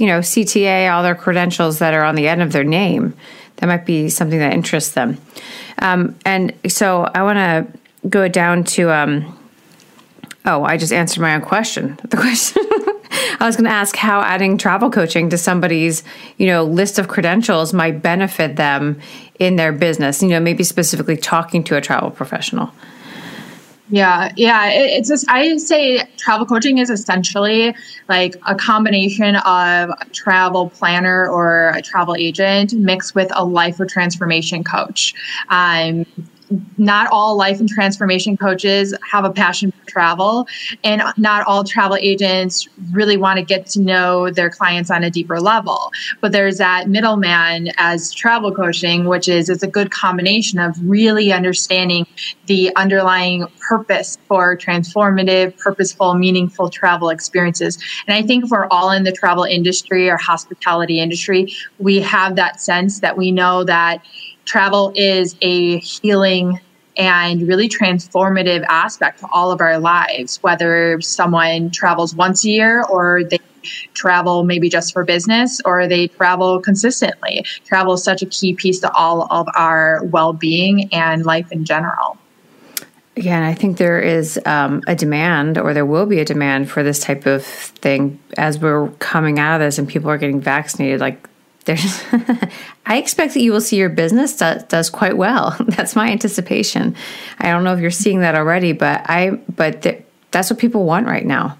you 0.00 0.06
know, 0.06 0.20
CTA, 0.20 0.90
all 0.90 1.02
their 1.02 1.14
credentials 1.14 1.78
that 1.80 1.92
are 1.92 2.02
on 2.02 2.14
the 2.14 2.26
end 2.26 2.40
of 2.40 2.52
their 2.52 2.64
name. 2.64 3.12
That 3.56 3.66
might 3.66 3.84
be 3.84 4.08
something 4.08 4.38
that 4.38 4.54
interests 4.54 4.92
them. 4.92 5.18
Um, 5.78 6.18
and 6.24 6.54
so 6.68 7.02
I 7.14 7.22
want 7.22 7.36
to 7.36 8.08
go 8.08 8.26
down 8.26 8.64
to, 8.64 8.90
um, 8.90 9.38
oh, 10.46 10.64
I 10.64 10.78
just 10.78 10.90
answered 10.90 11.20
my 11.20 11.34
own 11.34 11.42
question. 11.42 11.98
The 12.08 12.16
question 12.16 12.62
I 13.40 13.46
was 13.46 13.56
going 13.56 13.66
to 13.66 13.70
ask 13.70 13.94
how 13.94 14.22
adding 14.22 14.56
travel 14.56 14.90
coaching 14.90 15.28
to 15.30 15.38
somebody's, 15.38 16.02
you 16.38 16.46
know, 16.46 16.64
list 16.64 16.98
of 16.98 17.08
credentials 17.08 17.74
might 17.74 18.00
benefit 18.00 18.56
them 18.56 19.00
in 19.38 19.56
their 19.56 19.72
business, 19.72 20.22
you 20.22 20.28
know, 20.28 20.40
maybe 20.40 20.64
specifically 20.64 21.16
talking 21.16 21.62
to 21.64 21.76
a 21.76 21.80
travel 21.82 22.10
professional. 22.10 22.70
Yeah, 23.90 24.32
yeah. 24.36 24.68
It, 24.70 24.90
it's 24.98 25.08
just 25.08 25.28
I 25.28 25.56
say 25.56 26.04
travel 26.16 26.46
coaching 26.46 26.78
is 26.78 26.90
essentially 26.90 27.74
like 28.08 28.36
a 28.46 28.54
combination 28.54 29.36
of 29.36 29.90
a 29.90 30.06
travel 30.12 30.70
planner 30.70 31.28
or 31.28 31.70
a 31.70 31.82
travel 31.82 32.14
agent 32.16 32.72
mixed 32.72 33.16
with 33.16 33.32
a 33.34 33.44
life 33.44 33.80
or 33.80 33.86
transformation 33.86 34.62
coach. 34.62 35.12
Um, 35.48 36.06
not 36.78 37.08
all 37.10 37.36
life 37.36 37.60
and 37.60 37.68
transformation 37.68 38.36
coaches 38.36 38.94
have 39.10 39.24
a 39.24 39.30
passion 39.30 39.72
for 39.72 39.84
travel, 39.86 40.46
and 40.84 41.02
not 41.16 41.46
all 41.46 41.64
travel 41.64 41.96
agents 42.00 42.68
really 42.92 43.16
want 43.16 43.38
to 43.38 43.44
get 43.44 43.66
to 43.66 43.80
know 43.80 44.30
their 44.30 44.50
clients 44.50 44.90
on 44.90 45.04
a 45.04 45.10
deeper 45.10 45.40
level. 45.40 45.92
But 46.20 46.32
there's 46.32 46.58
that 46.58 46.88
middleman 46.88 47.70
as 47.76 48.12
travel 48.12 48.52
coaching, 48.52 49.06
which 49.06 49.28
is 49.28 49.48
it's 49.48 49.62
a 49.62 49.68
good 49.68 49.90
combination 49.90 50.58
of 50.58 50.76
really 50.82 51.32
understanding 51.32 52.06
the 52.46 52.74
underlying 52.76 53.46
purpose 53.68 54.18
for 54.26 54.56
transformative, 54.56 55.56
purposeful, 55.58 56.14
meaningful 56.14 56.70
travel 56.70 57.10
experiences. 57.10 57.78
And 58.06 58.16
I 58.16 58.26
think 58.26 58.44
if 58.44 58.50
we're 58.50 58.66
all 58.68 58.90
in 58.90 59.04
the 59.04 59.12
travel 59.12 59.44
industry 59.44 60.08
or 60.08 60.16
hospitality 60.16 61.00
industry, 61.00 61.54
we 61.78 62.00
have 62.00 62.36
that 62.36 62.60
sense 62.60 63.00
that 63.00 63.16
we 63.16 63.30
know 63.30 63.64
that 63.64 64.02
travel 64.44 64.92
is 64.94 65.36
a 65.40 65.78
healing 65.78 66.60
and 66.96 67.46
really 67.48 67.68
transformative 67.68 68.64
aspect 68.68 69.20
to 69.20 69.28
all 69.32 69.50
of 69.50 69.60
our 69.60 69.78
lives, 69.78 70.38
whether 70.42 71.00
someone 71.00 71.70
travels 71.70 72.14
once 72.14 72.44
a 72.44 72.50
year 72.50 72.82
or 72.84 73.24
they 73.24 73.38
travel 73.94 74.44
maybe 74.44 74.68
just 74.68 74.92
for 74.92 75.04
business 75.04 75.60
or 75.64 75.86
they 75.86 76.08
travel 76.08 76.60
consistently. 76.60 77.44
Travel 77.64 77.94
is 77.94 78.04
such 78.04 78.22
a 78.22 78.26
key 78.26 78.54
piece 78.54 78.80
to 78.80 78.92
all 78.92 79.26
of 79.30 79.46
our 79.54 80.04
well 80.04 80.32
being 80.32 80.92
and 80.92 81.24
life 81.24 81.50
in 81.52 81.64
general. 81.64 82.18
Yeah, 83.16 83.36
and 83.36 83.44
I 83.44 83.54
think 83.54 83.76
there 83.76 84.00
is 84.00 84.40
um, 84.46 84.82
a 84.86 84.94
demand, 84.94 85.58
or 85.58 85.74
there 85.74 85.84
will 85.84 86.06
be 86.06 86.20
a 86.20 86.24
demand 86.24 86.70
for 86.70 86.82
this 86.82 87.00
type 87.00 87.26
of 87.26 87.44
thing 87.44 88.18
as 88.38 88.58
we're 88.58 88.88
coming 88.92 89.38
out 89.38 89.60
of 89.60 89.66
this 89.66 89.78
and 89.78 89.86
people 89.86 90.10
are 90.10 90.16
getting 90.16 90.40
vaccinated. 90.40 91.00
Like 91.00 91.28
there's 91.64 92.02
I 92.86 92.96
expect 92.96 93.34
that 93.34 93.40
you 93.40 93.52
will 93.52 93.60
see 93.60 93.76
your 93.76 93.88
business 93.88 94.36
does, 94.36 94.62
does 94.64 94.90
quite 94.90 95.16
well. 95.16 95.56
That's 95.68 95.94
my 95.94 96.10
anticipation. 96.10 96.96
I 97.38 97.50
don't 97.50 97.64
know 97.64 97.74
if 97.74 97.80
you're 97.80 97.90
seeing 97.90 98.20
that 98.20 98.34
already, 98.34 98.72
but 98.72 99.02
I 99.08 99.30
but 99.54 99.82
th- 99.82 100.02
that's 100.30 100.50
what 100.50 100.58
people 100.58 100.84
want 100.84 101.06
right 101.06 101.24
now. 101.24 101.58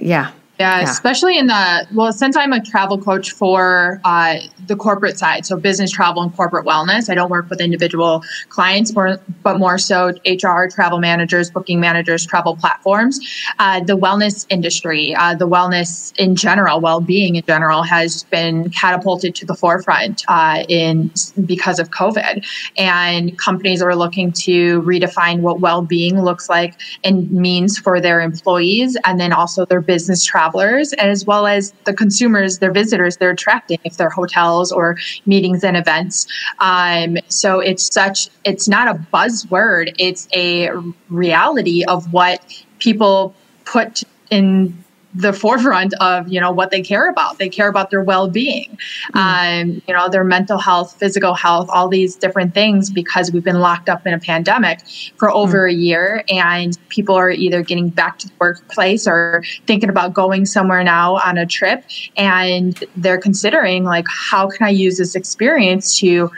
Yeah. 0.00 0.32
Yeah, 0.60 0.80
yeah, 0.80 0.90
especially 0.90 1.38
in 1.38 1.46
the 1.46 1.86
well, 1.94 2.12
since 2.12 2.36
I'm 2.36 2.52
a 2.52 2.60
travel 2.62 2.98
coach 2.98 3.30
for 3.30 3.98
uh, 4.04 4.40
the 4.66 4.76
corporate 4.76 5.18
side, 5.18 5.46
so 5.46 5.56
business 5.56 5.90
travel 5.90 6.22
and 6.22 6.36
corporate 6.36 6.66
wellness. 6.66 7.08
I 7.08 7.14
don't 7.14 7.30
work 7.30 7.48
with 7.48 7.62
individual 7.62 8.22
clients, 8.50 8.94
more, 8.94 9.18
but 9.42 9.58
more 9.58 9.78
so 9.78 10.12
HR, 10.26 10.68
travel 10.70 10.98
managers, 10.98 11.50
booking 11.50 11.80
managers, 11.80 12.26
travel 12.26 12.56
platforms. 12.56 13.18
Uh, 13.58 13.80
the 13.80 13.96
wellness 13.96 14.44
industry, 14.50 15.14
uh, 15.14 15.34
the 15.34 15.48
wellness 15.48 16.14
in 16.18 16.36
general, 16.36 16.78
well-being 16.78 17.36
in 17.36 17.44
general, 17.46 17.82
has 17.82 18.24
been 18.24 18.68
catapulted 18.68 19.34
to 19.36 19.46
the 19.46 19.54
forefront 19.54 20.24
uh, 20.28 20.62
in 20.68 21.10
because 21.46 21.78
of 21.78 21.90
COVID, 21.90 22.46
and 22.76 23.38
companies 23.38 23.80
are 23.80 23.96
looking 23.96 24.30
to 24.32 24.82
redefine 24.82 25.40
what 25.40 25.60
well-being 25.60 26.20
looks 26.20 26.50
like 26.50 26.74
and 27.02 27.30
means 27.32 27.78
for 27.78 27.98
their 27.98 28.20
employees, 28.20 28.98
and 29.06 29.18
then 29.18 29.32
also 29.32 29.64
their 29.64 29.80
business 29.80 30.22
travel 30.22 30.49
travelers 30.50 30.92
as 30.94 31.24
well 31.24 31.46
as 31.46 31.72
the 31.84 31.92
consumers, 31.92 32.58
their 32.58 32.72
visitors 32.72 33.16
they're 33.16 33.30
attracting 33.30 33.78
if 33.84 33.96
they're 33.96 34.10
hotels 34.10 34.72
or 34.72 34.96
meetings 35.26 35.64
and 35.64 35.76
events. 35.76 36.26
Um, 36.58 37.18
so 37.28 37.60
it's 37.60 37.92
such, 37.92 38.28
it's 38.44 38.68
not 38.68 38.88
a 38.88 38.94
buzzword, 39.12 39.94
it's 39.98 40.28
a 40.34 40.70
reality 41.08 41.84
of 41.84 42.12
what 42.12 42.40
people 42.78 43.34
put 43.64 44.02
in 44.30 44.76
the 45.14 45.32
forefront 45.32 45.92
of 45.94 46.28
you 46.28 46.40
know 46.40 46.52
what 46.52 46.70
they 46.70 46.80
care 46.80 47.08
about 47.08 47.38
they 47.38 47.48
care 47.48 47.68
about 47.68 47.90
their 47.90 48.02
well-being 48.02 48.78
mm. 49.12 49.62
um, 49.62 49.82
you 49.86 49.94
know 49.94 50.08
their 50.08 50.22
mental 50.22 50.58
health 50.58 50.96
physical 50.98 51.34
health 51.34 51.68
all 51.72 51.88
these 51.88 52.14
different 52.14 52.54
things 52.54 52.90
because 52.90 53.32
we've 53.32 53.42
been 53.42 53.58
locked 53.58 53.88
up 53.88 54.06
in 54.06 54.14
a 54.14 54.18
pandemic 54.20 54.80
for 55.16 55.30
over 55.30 55.66
mm. 55.66 55.70
a 55.70 55.74
year 55.74 56.24
and 56.28 56.78
people 56.90 57.16
are 57.16 57.30
either 57.30 57.62
getting 57.62 57.88
back 57.88 58.18
to 58.18 58.28
the 58.28 58.34
workplace 58.38 59.08
or 59.08 59.42
thinking 59.66 59.90
about 59.90 60.14
going 60.14 60.46
somewhere 60.46 60.84
now 60.84 61.16
on 61.24 61.36
a 61.36 61.46
trip 61.46 61.84
and 62.16 62.84
they're 62.96 63.20
considering 63.20 63.84
like 63.84 64.06
how 64.08 64.48
can 64.48 64.66
i 64.66 64.70
use 64.70 64.96
this 64.98 65.16
experience 65.16 65.98
to 65.98 66.30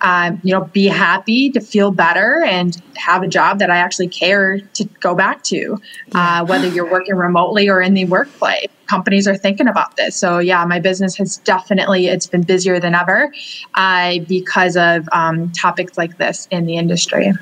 um, 0.00 0.40
you 0.42 0.52
know, 0.52 0.64
be 0.64 0.86
happy 0.86 1.50
to 1.50 1.60
feel 1.60 1.90
better 1.90 2.42
and 2.44 2.80
have 2.96 3.22
a 3.22 3.28
job 3.28 3.58
that 3.60 3.70
I 3.70 3.76
actually 3.76 4.08
care 4.08 4.60
to 4.60 4.84
go 5.00 5.14
back 5.14 5.42
to, 5.44 5.80
uh, 6.14 6.44
whether 6.44 6.68
you're 6.68 6.90
working 6.90 7.14
remotely 7.14 7.68
or 7.68 7.80
in 7.80 7.94
the 7.94 8.04
workplace. 8.04 8.68
Companies 8.86 9.26
are 9.26 9.36
thinking 9.36 9.68
about 9.68 9.96
this. 9.96 10.14
So 10.16 10.38
yeah, 10.38 10.64
my 10.64 10.78
business 10.80 11.16
has 11.16 11.38
definitely, 11.38 12.06
it's 12.06 12.26
been 12.26 12.42
busier 12.42 12.78
than 12.78 12.94
ever 12.94 13.32
uh, 13.74 14.18
because 14.28 14.76
of 14.76 15.08
um, 15.12 15.50
topics 15.52 15.98
like 15.98 16.18
this 16.18 16.46
in 16.50 16.66
the 16.66 16.76
industry. 16.76 17.32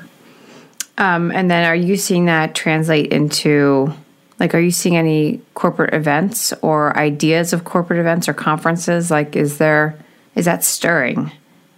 Um, 0.97 1.31
and 1.31 1.51
then 1.51 1.65
are 1.65 1.75
you 1.75 1.97
seeing 1.97 2.25
that 2.25 2.55
translate 2.55 3.11
into 3.11 3.93
like 4.39 4.53
are 4.53 4.59
you 4.59 4.71
seeing 4.71 4.97
any 4.97 5.41
corporate 5.53 5.93
events 5.93 6.53
or 6.61 6.97
ideas 6.97 7.53
of 7.53 7.63
corporate 7.63 7.99
events 7.99 8.27
or 8.27 8.33
conferences 8.33 9.09
like 9.09 9.35
is 9.35 9.57
there 9.59 9.97
is 10.35 10.45
that 10.45 10.63
stirring 10.63 11.31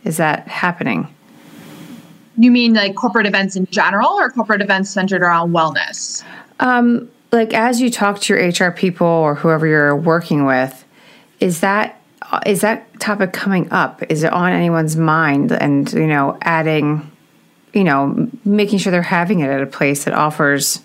is 0.07 0.17
that 0.17 0.47
happening? 0.47 1.13
You 2.37 2.49
mean 2.49 2.73
like 2.73 2.95
corporate 2.95 3.27
events 3.27 3.55
in 3.55 3.65
general 3.67 4.09
or 4.09 4.29
corporate 4.29 4.61
events 4.61 4.89
centered 4.89 5.21
around 5.21 5.51
wellness? 5.51 6.23
Um, 6.59 7.11
like 7.31 7.53
as 7.53 7.81
you 7.81 7.91
talk 7.91 8.21
to 8.21 8.33
your 8.33 8.47
HR 8.47 8.71
people 8.71 9.05
or 9.05 9.35
whoever 9.35 9.67
you're 9.67 9.95
working 9.95 10.45
with, 10.45 10.85
is 11.39 11.59
that 11.59 12.01
is 12.45 12.61
that 12.61 12.99
topic 12.99 13.33
coming 13.33 13.71
up? 13.71 14.03
Is 14.09 14.23
it 14.23 14.31
on 14.31 14.53
anyone's 14.53 14.95
mind? 14.95 15.51
And 15.51 15.91
you 15.93 16.07
know, 16.07 16.37
adding, 16.41 17.11
you 17.73 17.83
know, 17.83 18.29
making 18.45 18.79
sure 18.79 18.91
they're 18.91 19.01
having 19.01 19.41
it 19.41 19.49
at 19.49 19.61
a 19.61 19.67
place 19.67 20.05
that 20.05 20.13
offers 20.13 20.81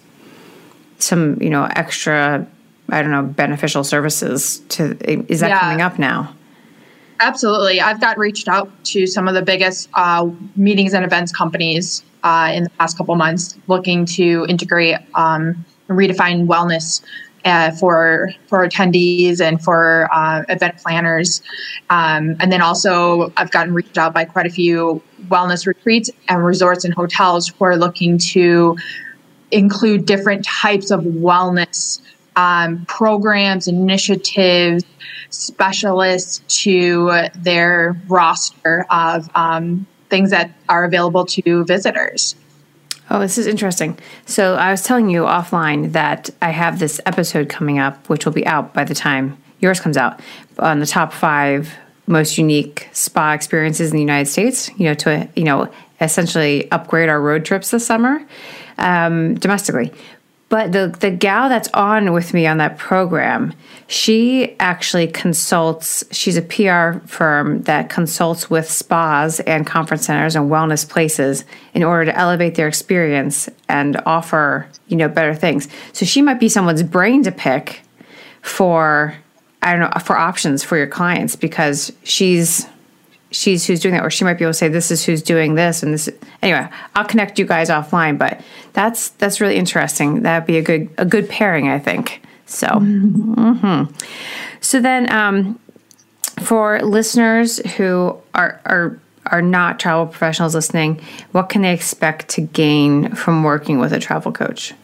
some, 0.98 1.40
you 1.40 1.50
know, 1.50 1.68
extra, 1.76 2.46
I 2.88 3.02
don't 3.02 3.10
know, 3.10 3.22
beneficial 3.22 3.84
services. 3.84 4.60
To 4.70 4.96
is 5.30 5.40
that 5.40 5.50
yeah. 5.50 5.60
coming 5.60 5.80
up 5.80 5.98
now? 5.98 6.34
Absolutely. 7.22 7.80
I've 7.80 8.00
got 8.00 8.18
reached 8.18 8.48
out 8.48 8.68
to 8.86 9.06
some 9.06 9.28
of 9.28 9.34
the 9.34 9.42
biggest 9.42 9.88
uh, 9.94 10.28
meetings 10.56 10.92
and 10.92 11.04
events 11.04 11.30
companies 11.30 12.02
uh, 12.24 12.50
in 12.52 12.64
the 12.64 12.70
past 12.70 12.98
couple 12.98 13.14
months 13.14 13.56
looking 13.68 14.04
to 14.06 14.44
integrate 14.48 14.96
um, 15.14 15.64
redefine 15.88 16.48
wellness 16.48 17.00
uh, 17.44 17.70
for 17.70 18.32
for 18.48 18.66
attendees 18.66 19.40
and 19.40 19.62
for 19.62 20.08
uh, 20.12 20.42
event 20.48 20.78
planners. 20.78 21.42
Um, 21.90 22.34
and 22.40 22.50
then 22.50 22.60
also, 22.60 23.32
I've 23.36 23.52
gotten 23.52 23.72
reached 23.72 23.98
out 23.98 24.12
by 24.12 24.24
quite 24.24 24.46
a 24.46 24.50
few 24.50 25.00
wellness 25.28 25.64
retreats 25.64 26.10
and 26.28 26.44
resorts 26.44 26.84
and 26.84 26.92
hotels 26.92 27.46
who 27.46 27.64
are 27.64 27.76
looking 27.76 28.18
to 28.18 28.76
include 29.52 30.06
different 30.06 30.44
types 30.44 30.90
of 30.90 31.02
wellness 31.02 32.00
um, 32.34 32.84
programs, 32.86 33.68
initiatives, 33.68 34.84
specialists 35.32 36.42
to 36.62 37.28
their 37.34 37.96
roster 38.08 38.86
of 38.90 39.28
um, 39.34 39.86
things 40.10 40.30
that 40.30 40.52
are 40.68 40.84
available 40.84 41.24
to 41.26 41.64
visitors. 41.64 42.36
Oh, 43.10 43.18
this 43.18 43.36
is 43.36 43.46
interesting. 43.46 43.98
So, 44.26 44.54
I 44.54 44.70
was 44.70 44.82
telling 44.82 45.10
you 45.10 45.22
offline 45.22 45.92
that 45.92 46.30
I 46.40 46.50
have 46.50 46.78
this 46.78 47.00
episode 47.04 47.48
coming 47.48 47.78
up, 47.78 48.08
which 48.08 48.24
will 48.24 48.32
be 48.32 48.46
out 48.46 48.72
by 48.72 48.84
the 48.84 48.94
time 48.94 49.36
yours 49.62 49.80
comes 49.80 49.96
out, 49.96 50.20
on 50.58 50.80
the 50.80 50.86
top 50.86 51.14
five 51.14 51.74
most 52.06 52.36
unique 52.36 52.88
spa 52.92 53.32
experiences 53.32 53.90
in 53.90 53.96
the 53.96 54.02
United 54.02 54.30
States. 54.30 54.70
You 54.76 54.86
know, 54.86 54.94
to 54.94 55.28
you 55.34 55.44
know, 55.44 55.72
essentially 56.00 56.70
upgrade 56.70 57.08
our 57.08 57.20
road 57.20 57.44
trips 57.46 57.70
this 57.70 57.86
summer 57.86 58.22
um, 58.76 59.34
domestically. 59.34 59.92
But 60.52 60.72
the 60.72 60.94
the 61.00 61.10
gal 61.10 61.48
that's 61.48 61.70
on 61.72 62.12
with 62.12 62.34
me 62.34 62.46
on 62.46 62.58
that 62.58 62.76
program, 62.76 63.54
she 63.86 64.54
actually 64.60 65.06
consults. 65.06 66.04
She's 66.10 66.36
a 66.36 66.42
PR 66.42 66.98
firm 67.06 67.62
that 67.62 67.88
consults 67.88 68.50
with 68.50 68.70
spas 68.70 69.40
and 69.40 69.66
conference 69.66 70.04
centers 70.04 70.36
and 70.36 70.50
wellness 70.50 70.86
places 70.86 71.46
in 71.72 71.82
order 71.82 72.04
to 72.04 72.14
elevate 72.14 72.56
their 72.56 72.68
experience 72.68 73.48
and 73.70 73.98
offer 74.04 74.68
you 74.88 74.96
know 74.98 75.08
better 75.08 75.34
things. 75.34 75.68
So 75.94 76.04
she 76.04 76.20
might 76.20 76.38
be 76.38 76.50
someone's 76.50 76.82
brain 76.82 77.22
to 77.22 77.32
pick 77.32 77.80
for 78.42 79.16
I 79.62 79.72
don't 79.72 79.80
know 79.80 80.00
for 80.04 80.18
options 80.18 80.62
for 80.62 80.76
your 80.76 80.86
clients 80.86 81.34
because 81.34 81.90
she's 82.02 82.66
she's 83.32 83.66
who's 83.66 83.80
doing 83.80 83.94
that, 83.94 84.04
or 84.04 84.10
she 84.10 84.24
might 84.24 84.34
be 84.34 84.44
able 84.44 84.52
to 84.52 84.58
say 84.58 84.68
this 84.68 84.90
is 84.90 85.04
who's 85.04 85.22
doing 85.22 85.54
this 85.54 85.82
and 85.82 85.92
this. 85.92 86.08
Anyway, 86.42 86.68
I'll 86.94 87.04
connect 87.04 87.38
you 87.38 87.44
guys 87.44 87.68
offline, 87.68 88.18
but 88.18 88.40
that's 88.72 89.08
that's 89.10 89.40
really 89.40 89.56
interesting. 89.56 90.22
That'd 90.22 90.46
be 90.46 90.58
a 90.58 90.62
good 90.62 90.88
a 90.98 91.04
good 91.04 91.28
pairing, 91.28 91.68
I 91.68 91.78
think. 91.78 92.22
So, 92.46 92.66
mm-hmm. 92.66 93.94
so 94.60 94.80
then 94.80 95.10
um, 95.10 95.58
for 96.40 96.80
listeners 96.82 97.58
who 97.76 98.16
are 98.34 98.60
are 98.64 98.98
are 99.26 99.42
not 99.42 99.78
travel 99.78 100.06
professionals 100.06 100.54
listening, 100.54 101.00
what 101.32 101.48
can 101.48 101.62
they 101.62 101.72
expect 101.72 102.28
to 102.30 102.40
gain 102.40 103.14
from 103.14 103.42
working 103.42 103.78
with 103.78 103.92
a 103.92 103.98
travel 103.98 104.32
coach? 104.32 104.74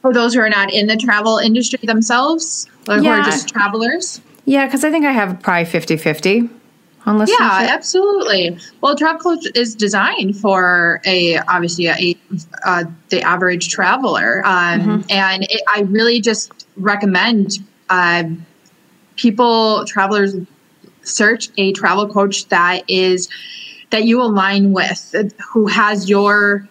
For 0.00 0.12
those 0.12 0.34
who 0.34 0.40
are 0.40 0.48
not 0.48 0.72
in 0.72 0.86
the 0.86 0.96
travel 0.96 1.38
industry 1.38 1.80
themselves, 1.82 2.68
or 2.88 2.98
yeah. 2.98 3.16
who 3.16 3.20
are 3.20 3.24
just 3.24 3.48
travelers? 3.48 4.20
Yeah, 4.44 4.64
because 4.64 4.84
I 4.84 4.90
think 4.90 5.04
I 5.04 5.12
have 5.12 5.42
probably 5.42 5.66
50 5.66 5.96
50 5.98 6.48
on 7.08 7.18
listenership? 7.18 7.38
Yeah, 7.38 7.68
absolutely. 7.70 8.58
Well, 8.80 8.96
Travel 8.96 9.20
Coach 9.20 9.46
is 9.54 9.74
designed 9.74 10.36
for 10.36 11.00
a 11.04 11.38
obviously 11.38 11.86
a, 11.86 12.16
uh, 12.64 12.84
the 13.08 13.22
average 13.22 13.68
traveler, 13.68 14.42
um, 14.44 14.80
mm-hmm. 14.80 15.10
and 15.10 15.44
it, 15.44 15.62
I 15.68 15.80
really 15.82 16.20
just 16.20 16.66
recommend 16.76 17.58
uh, 17.88 18.24
people 19.16 19.84
travelers 19.86 20.34
search 21.02 21.48
a 21.56 21.72
travel 21.72 22.08
coach 22.08 22.46
that 22.48 22.88
is 22.88 23.28
that 23.90 24.04
you 24.04 24.22
align 24.22 24.72
with, 24.72 25.14
who 25.52 25.66
has 25.66 26.08
your 26.08 26.68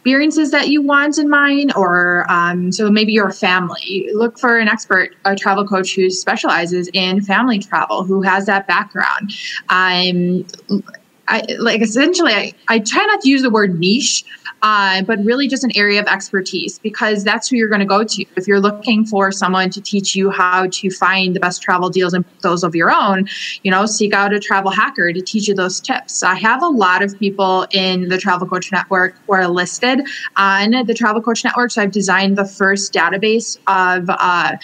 experiences 0.00 0.50
that 0.50 0.68
you 0.68 0.80
want 0.80 1.18
in 1.18 1.28
mind, 1.28 1.74
or 1.76 2.24
um, 2.30 2.72
so 2.72 2.90
maybe 2.90 3.12
you're 3.12 3.30
family. 3.30 4.08
Look 4.14 4.38
for 4.38 4.58
an 4.58 4.66
expert, 4.66 5.14
a 5.26 5.36
travel 5.36 5.66
coach 5.66 5.94
who 5.94 6.08
specializes 6.08 6.88
in 6.94 7.20
family 7.20 7.58
travel, 7.58 8.04
who 8.04 8.22
has 8.22 8.46
that 8.46 8.66
background. 8.66 9.34
Um, 9.68 10.46
I 11.30 11.46
like 11.58 11.80
essentially 11.80 12.32
I, 12.32 12.52
I 12.68 12.80
try 12.80 13.04
not 13.06 13.20
to 13.20 13.28
use 13.28 13.42
the 13.42 13.50
word 13.50 13.78
niche, 13.78 14.24
uh, 14.62 15.02
but 15.02 15.24
really 15.24 15.46
just 15.46 15.62
an 15.62 15.70
area 15.76 16.00
of 16.00 16.06
expertise 16.06 16.78
because 16.80 17.22
that's 17.22 17.48
who 17.48 17.56
you're 17.56 17.68
going 17.68 17.80
to 17.80 17.86
go 17.86 18.02
to. 18.02 18.24
If 18.36 18.48
you're 18.48 18.60
looking 18.60 19.06
for 19.06 19.30
someone 19.30 19.70
to 19.70 19.80
teach 19.80 20.16
you 20.16 20.30
how 20.30 20.66
to 20.66 20.90
find 20.90 21.34
the 21.34 21.40
best 21.40 21.62
travel 21.62 21.88
deals 21.88 22.12
and 22.14 22.24
those 22.42 22.64
of 22.64 22.74
your 22.74 22.90
own, 22.90 23.28
you 23.62 23.70
know, 23.70 23.86
seek 23.86 24.12
out 24.12 24.34
a 24.34 24.40
travel 24.40 24.72
hacker 24.72 25.12
to 25.12 25.20
teach 25.22 25.46
you 25.46 25.54
those 25.54 25.80
tips. 25.80 26.22
I 26.24 26.34
have 26.34 26.62
a 26.62 26.68
lot 26.68 27.02
of 27.02 27.16
people 27.18 27.66
in 27.70 28.08
the 28.08 28.18
Travel 28.18 28.48
Coach 28.48 28.72
Network 28.72 29.14
who 29.26 29.34
are 29.34 29.46
listed 29.46 30.00
on 30.36 30.84
the 30.84 30.94
Travel 30.94 31.22
Coach 31.22 31.44
Network. 31.44 31.70
So 31.70 31.82
I've 31.82 31.92
designed 31.92 32.36
the 32.36 32.44
first 32.44 32.92
database 32.92 33.56
of 33.68 34.10
uh, 34.10 34.56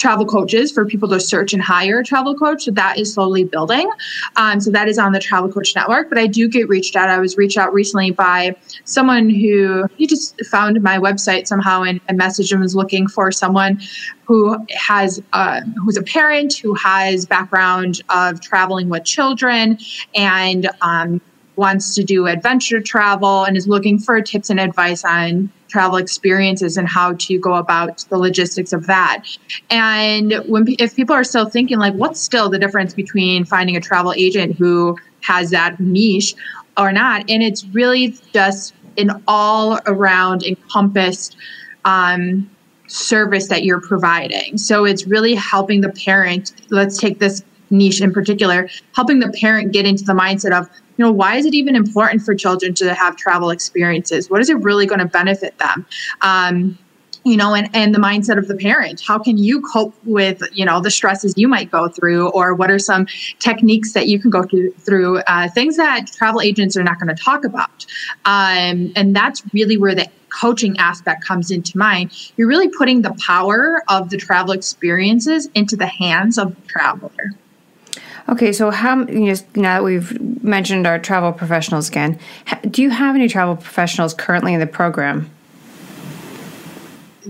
travel 0.00 0.24
coaches 0.24 0.72
for 0.72 0.86
people 0.86 1.08
to 1.10 1.20
search 1.20 1.52
and 1.52 1.62
hire 1.62 2.00
a 2.00 2.04
travel 2.04 2.34
coach. 2.34 2.64
So 2.64 2.70
that 2.70 2.98
is 2.98 3.12
slowly 3.12 3.44
building. 3.44 3.88
Um, 4.36 4.58
so 4.58 4.70
that 4.70 4.88
is 4.88 4.98
on 4.98 5.12
the 5.12 5.20
Travel 5.20 5.52
Coach 5.52 5.76
Network. 5.76 6.08
But 6.08 6.18
I 6.18 6.26
do 6.26 6.48
get 6.48 6.68
reached 6.68 6.96
out. 6.96 7.10
I 7.10 7.18
was 7.18 7.36
reached 7.36 7.58
out 7.58 7.72
recently 7.74 8.10
by 8.10 8.56
someone 8.84 9.28
who 9.28 9.86
he 9.98 10.06
just 10.06 10.42
found 10.46 10.82
my 10.82 10.98
website 10.98 11.46
somehow 11.46 11.82
and, 11.82 12.00
and 12.08 12.18
messaged 12.18 12.50
and 12.50 12.62
was 12.62 12.74
looking 12.74 13.08
for 13.08 13.30
someone 13.30 13.78
who 14.24 14.56
has 14.74 15.22
uh, 15.34 15.60
who's 15.84 15.98
a 15.98 16.02
parent 16.02 16.56
who 16.56 16.72
has 16.74 17.26
background 17.26 18.00
of 18.08 18.40
traveling 18.40 18.88
with 18.88 19.04
children 19.04 19.78
and 20.14 20.70
um, 20.80 21.20
wants 21.56 21.94
to 21.94 22.02
do 22.02 22.26
adventure 22.26 22.80
travel 22.80 23.44
and 23.44 23.54
is 23.54 23.68
looking 23.68 23.98
for 23.98 24.20
tips 24.22 24.48
and 24.48 24.58
advice 24.58 25.04
on 25.04 25.52
travel 25.70 25.96
experiences 25.96 26.76
and 26.76 26.88
how 26.88 27.14
to 27.14 27.38
go 27.38 27.54
about 27.54 28.04
the 28.10 28.18
logistics 28.18 28.72
of 28.72 28.86
that. 28.86 29.24
And 29.70 30.34
when 30.46 30.64
if 30.78 30.96
people 30.96 31.14
are 31.14 31.24
still 31.24 31.48
thinking 31.48 31.78
like 31.78 31.94
what's 31.94 32.20
still 32.20 32.48
the 32.48 32.58
difference 32.58 32.94
between 32.94 33.44
finding 33.44 33.76
a 33.76 33.80
travel 33.80 34.12
agent 34.16 34.56
who 34.56 34.98
has 35.22 35.50
that 35.50 35.78
niche 35.80 36.34
or 36.76 36.92
not 36.92 37.28
and 37.28 37.42
it's 37.42 37.64
really 37.66 38.16
just 38.32 38.74
an 38.98 39.22
all 39.28 39.78
around 39.86 40.42
encompassed 40.42 41.36
um, 41.84 42.50
service 42.86 43.48
that 43.48 43.64
you're 43.64 43.80
providing. 43.80 44.58
So 44.58 44.84
it's 44.84 45.06
really 45.06 45.34
helping 45.34 45.80
the 45.80 45.90
parent. 45.90 46.52
Let's 46.70 46.98
take 46.98 47.18
this 47.18 47.42
niche 47.70 48.00
in 48.00 48.12
particular, 48.12 48.68
helping 48.94 49.20
the 49.20 49.30
parent 49.40 49.72
get 49.72 49.86
into 49.86 50.04
the 50.04 50.12
mindset 50.12 50.58
of, 50.58 50.68
you 50.96 51.04
know, 51.04 51.12
why 51.12 51.36
is 51.36 51.46
it 51.46 51.54
even 51.54 51.76
important 51.76 52.22
for 52.22 52.34
children 52.34 52.74
to 52.74 52.94
have 52.94 53.16
travel 53.16 53.50
experiences? 53.50 54.28
What 54.28 54.40
is 54.40 54.50
it 54.50 54.58
really 54.58 54.86
going 54.86 55.00
to 55.00 55.06
benefit 55.06 55.56
them? 55.58 55.86
Um, 56.20 56.78
you 57.24 57.36
know 57.36 57.54
and, 57.54 57.68
and 57.74 57.94
the 57.94 57.98
mindset 57.98 58.38
of 58.38 58.48
the 58.48 58.56
parent. 58.56 59.00
How 59.00 59.18
can 59.18 59.36
you 59.36 59.60
cope 59.60 59.94
with 60.04 60.42
you 60.52 60.64
know 60.64 60.80
the 60.80 60.90
stresses 60.90 61.34
you 61.36 61.48
might 61.48 61.70
go 61.70 61.88
through? 61.88 62.30
Or 62.30 62.54
what 62.54 62.70
are 62.70 62.78
some 62.78 63.06
techniques 63.38 63.92
that 63.92 64.08
you 64.08 64.18
can 64.18 64.30
go 64.30 64.42
through, 64.42 64.72
through 64.72 65.18
uh, 65.20 65.48
things 65.50 65.76
that 65.76 66.06
travel 66.06 66.40
agents 66.40 66.76
are 66.76 66.82
not 66.82 66.98
going 66.98 67.14
to 67.14 67.22
talk 67.22 67.44
about? 67.44 67.86
Um, 68.24 68.92
and 68.96 69.14
that's 69.14 69.42
really 69.52 69.76
where 69.76 69.94
the 69.94 70.08
coaching 70.30 70.78
aspect 70.78 71.24
comes 71.24 71.50
into 71.50 71.76
mind. 71.76 72.12
You're 72.36 72.48
really 72.48 72.68
putting 72.68 73.02
the 73.02 73.14
power 73.26 73.82
of 73.88 74.10
the 74.10 74.16
travel 74.16 74.52
experiences 74.52 75.48
into 75.54 75.76
the 75.76 75.86
hands 75.86 76.38
of 76.38 76.54
the 76.54 76.68
traveler 76.68 77.34
Okay, 78.28 78.52
so 78.52 78.70
how 78.70 79.04
you 79.06 79.26
know, 79.26 79.34
now 79.54 79.78
that 79.78 79.84
we've 79.84 80.20
mentioned 80.42 80.86
our 80.86 80.98
travel 80.98 81.32
professionals 81.32 81.88
again, 81.88 82.18
do 82.70 82.82
you 82.82 82.90
have 82.90 83.14
any 83.14 83.28
travel 83.28 83.56
professionals 83.56 84.14
currently 84.14 84.54
in 84.54 84.60
the 84.60 84.66
program? 84.66 85.30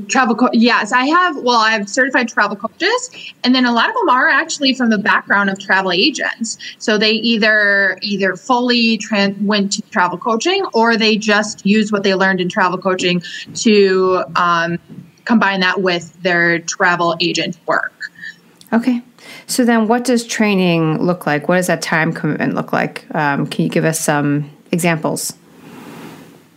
travel 0.09 0.35
co- 0.35 0.49
yes 0.53 0.93
i 0.93 1.05
have 1.05 1.37
well 1.37 1.59
i 1.59 1.71
have 1.71 1.89
certified 1.89 2.29
travel 2.29 2.57
coaches 2.57 3.11
and 3.45 3.55
then 3.55 3.65
a 3.65 3.73
lot 3.73 3.89
of 3.89 3.95
them 3.95 4.09
are 4.09 4.29
actually 4.29 4.75
from 4.75 4.91
the 4.91 4.99
background 4.99 5.51
of 5.51 5.59
travel 5.59 5.93
agents. 5.93 6.59
So 6.79 6.99
they 6.99 7.13
either 7.13 7.99
either 8.03 8.37
fully 8.37 9.01
went 9.41 9.73
to 9.73 9.83
travel 9.91 10.19
coaching 10.19 10.65
or 10.73 10.97
they 10.97 11.17
just 11.17 11.65
used 11.65 11.93
what 11.93 12.03
they 12.03 12.15
learned 12.15 12.41
in 12.41 12.49
travel 12.49 12.79
coaching 12.79 13.23
to 13.55 14.25
um, 14.37 14.79
combine 15.25 15.61
that 15.61 15.81
with 15.81 16.21
their 16.23 16.61
travel 16.61 17.17
agent 17.21 17.59
work. 17.67 17.93
Okay 18.73 19.03
so 19.47 19.65
then 19.65 19.89
what 19.89 20.05
does 20.05 20.27
training 20.27 20.99
look 21.03 21.27
like 21.27 21.49
what 21.49 21.57
does 21.57 21.67
that 21.67 21.83
time 21.83 22.13
commitment 22.13 22.55
look 22.55 22.73
like 22.73 23.05
um, 23.15 23.47
can 23.47 23.65
you 23.65 23.71
give 23.71 23.85
us 23.85 24.01
some 24.01 24.51
examples 24.73 25.35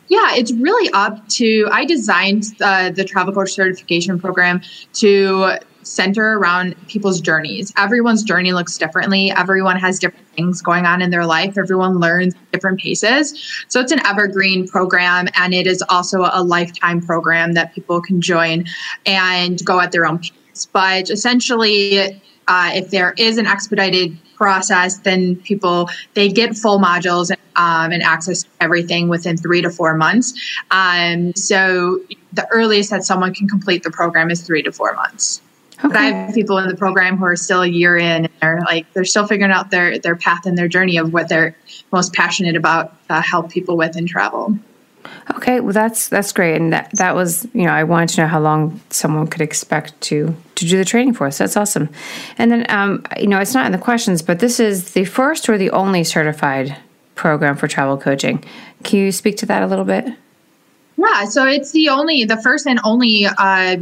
yeah, 0.10 0.36
it's 0.36 0.52
really 0.52 0.92
up 0.94 1.28
to. 1.30 1.68
I 1.72 1.86
designed 1.86 2.44
uh, 2.62 2.92
the 2.92 3.04
travel 3.04 3.34
coach 3.34 3.52
certification 3.52 4.20
program 4.20 4.62
to 4.94 5.58
center 5.82 6.38
around 6.38 6.76
people's 6.88 7.22
journeys. 7.22 7.74
Everyone's 7.78 8.24
journey 8.24 8.54
looks 8.54 8.78
differently. 8.78 9.32
Everyone 9.32 9.78
has 9.78 10.00
different 10.00 10.28
things 10.30 10.62
going 10.62 10.86
on 10.86 11.02
in 11.02 11.10
their 11.10 11.26
life. 11.26 11.58
Everyone 11.58 12.00
learns 12.00 12.36
different 12.52 12.80
paces. 12.80 13.66
So 13.68 13.80
it's 13.80 13.92
an 13.92 14.06
evergreen 14.06 14.68
program 14.68 15.28
and 15.36 15.54
it 15.54 15.68
is 15.68 15.84
also 15.90 16.30
a 16.32 16.44
lifetime 16.44 17.02
program 17.02 17.54
that 17.54 17.74
people 17.74 18.02
can 18.02 18.22
join 18.22 18.66
and 19.06 19.64
go 19.66 19.80
at 19.80 19.92
their 19.92 20.06
own 20.06 20.20
pace. 20.20 20.68
But 20.72 21.10
essentially, 21.10 22.22
uh, 22.48 22.72
if 22.74 22.90
there 22.90 23.14
is 23.18 23.38
an 23.38 23.46
expedited 23.46 24.18
process, 24.36 24.98
then 25.00 25.36
people 25.38 25.90
they 26.14 26.30
get 26.30 26.56
full 26.56 26.80
modules 26.80 27.32
um, 27.56 27.92
and 27.92 28.04
access 28.04 28.44
to 28.44 28.50
everything 28.60 29.08
within 29.08 29.38
three 29.38 29.62
to 29.62 29.70
four 29.70 29.96
months. 29.96 30.34
Um, 30.72 31.34
so 31.36 32.02
the 32.34 32.48
earliest 32.48 32.90
that 32.90 33.04
someone 33.04 33.34
can 33.34 33.48
complete 33.48 33.84
the 33.84 33.92
program 33.92 34.32
is 34.32 34.42
three 34.42 34.64
to 34.64 34.72
four 34.72 34.94
months. 34.94 35.42
Okay. 35.80 35.88
But 35.88 35.98
I 35.98 36.04
have 36.04 36.36
people 36.36 36.58
in 36.60 36.68
the 36.68 36.76
program 36.76 37.18
who 37.18 37.26
are 37.26 37.36
still 37.36 37.62
a 37.62 37.68
year 37.68 37.98
in. 37.98 38.26
And 38.26 38.30
they're 38.42 38.62
like 38.66 38.92
they're 38.94 39.06
still 39.06 39.28
figuring 39.28 39.52
out 39.52 39.70
their 39.70 40.00
their 40.00 40.16
path 40.16 40.46
and 40.46 40.58
their 40.58 40.68
journey 40.68 40.98
of 40.98 41.14
what 41.14 41.30
they're 41.30 41.56
most 41.92 42.14
passionate 42.14 42.56
about 42.56 42.96
to 43.10 43.22
help 43.22 43.52
people 43.52 43.76
with 43.76 43.98
in 43.98 44.08
travel. 44.08 44.58
Okay, 45.36 45.60
well 45.60 45.74
that's 45.74 46.08
that's 46.08 46.32
great, 46.32 46.56
and 46.56 46.72
that 46.72 46.92
that 46.94 47.16
was 47.16 47.46
you 47.54 47.64
know 47.64 47.72
I 47.72 47.84
wanted 47.84 48.10
to 48.10 48.22
know 48.22 48.28
how 48.28 48.40
long 48.40 48.80
someone 48.90 49.28
could 49.28 49.42
expect 49.42 50.00
to 50.02 50.36
to 50.64 50.70
do 50.70 50.78
the 50.78 50.86
training 50.86 51.14
for 51.14 51.28
us. 51.28 51.38
That's 51.38 51.58
awesome, 51.58 51.90
and 52.38 52.52
then 52.52 52.66
um, 52.70 53.06
you 53.20 53.28
know 53.28 53.40
it's 53.40 53.54
not 53.54 53.66
in 53.66 53.72
the 53.72 53.78
questions, 53.78 54.22
but 54.22 54.40
this 54.40 54.60
is 54.60 54.94
the 54.94 55.06
first 55.06 55.50
or 55.50 55.58
the 55.58 55.70
only 55.72 56.04
certified 56.04 56.76
program 57.16 57.56
for 57.56 57.68
travel 57.68 57.98
coaching. 57.98 58.44
Can 58.84 59.00
you 59.00 59.12
speak 59.12 59.38
to 59.38 59.46
that 59.46 59.64
a 59.64 59.68
little 59.68 59.86
bit? 59.86 60.06
Yeah, 60.98 61.26
so 61.26 61.46
it's 61.46 61.72
the 61.72 61.90
only, 61.90 62.24
the 62.24 62.42
first 62.42 62.68
and 62.68 62.80
only 62.84 63.26
uh, 63.26 63.78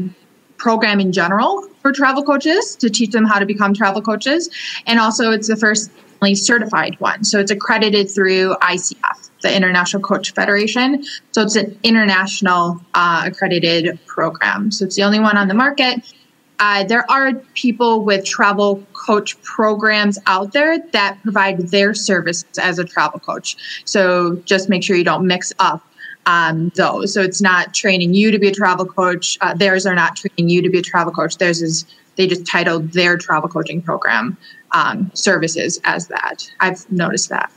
program 0.58 1.00
in 1.00 1.12
general 1.12 1.68
for 1.82 1.92
travel 1.92 2.24
coaches 2.24 2.76
to 2.78 2.90
teach 2.90 3.12
them 3.12 3.26
how 3.26 3.40
to 3.40 3.46
become 3.46 3.74
travel 3.74 4.02
coaches, 4.02 4.50
and 4.88 5.00
also 5.00 5.32
it's 5.32 5.48
the 5.48 5.56
first 5.56 5.92
certified 6.34 7.00
one. 7.00 7.24
So 7.24 7.40
it's 7.40 7.52
accredited 7.52 8.10
through 8.10 8.56
ICF, 8.62 9.30
the 9.42 9.56
International 9.56 10.04
Coach 10.04 10.34
Federation. 10.34 11.04
So 11.32 11.42
it's 11.42 11.56
an 11.56 11.78
international 11.82 12.80
uh, 12.94 13.24
accredited 13.26 14.00
program. 14.06 14.72
So 14.72 14.86
it's 14.86 14.96
the 14.96 15.04
only 15.04 15.20
one 15.20 15.36
on 15.36 15.48
the 15.48 15.56
market. 15.56 16.14
Uh, 16.62 16.84
there 16.84 17.10
are 17.10 17.34
people 17.56 18.06
with 18.06 18.24
travel 18.24 18.84
coach 18.94 19.42
programs 19.42 20.20
out 20.28 20.54
there 20.54 20.78
that 20.94 21.18
provide 21.24 21.58
their 21.70 21.96
services 21.96 22.60
as 22.60 22.78
a 22.78 22.86
travel 22.86 23.20
coach. 23.20 23.82
So 23.84 24.36
just 24.46 24.70
make 24.70 24.84
sure 24.84 24.96
you 24.96 25.04
don't 25.04 25.26
mix 25.26 25.52
up 25.58 25.84
um, 26.28 26.72
those. 26.76 27.14
So 27.14 27.22
it's 27.22 27.42
not 27.42 27.74
training 27.74 28.14
you 28.14 28.30
to 28.30 28.38
be 28.38 28.48
a 28.48 28.54
travel 28.54 28.86
coach. 28.86 29.40
Uh, 29.42 29.56
theirs 29.56 29.88
are 29.88 29.96
not 29.96 30.16
training 30.16 30.50
you 30.50 30.62
to 30.62 30.70
be 30.70 30.78
a 30.78 30.84
travel 30.84 31.12
coach. 31.12 31.38
Theirs 31.40 31.64
is 31.64 31.86
they 32.16 32.28
just 32.28 32.46
titled 32.46 32.92
their 32.92 33.18
travel 33.18 33.50
coaching 33.50 33.82
program 33.82 34.38
um, 34.72 35.10
services 35.16 35.82
as 35.84 36.08
that. 36.10 36.48
I've 36.60 36.90
noticed 36.92 37.30
that. 37.30 37.52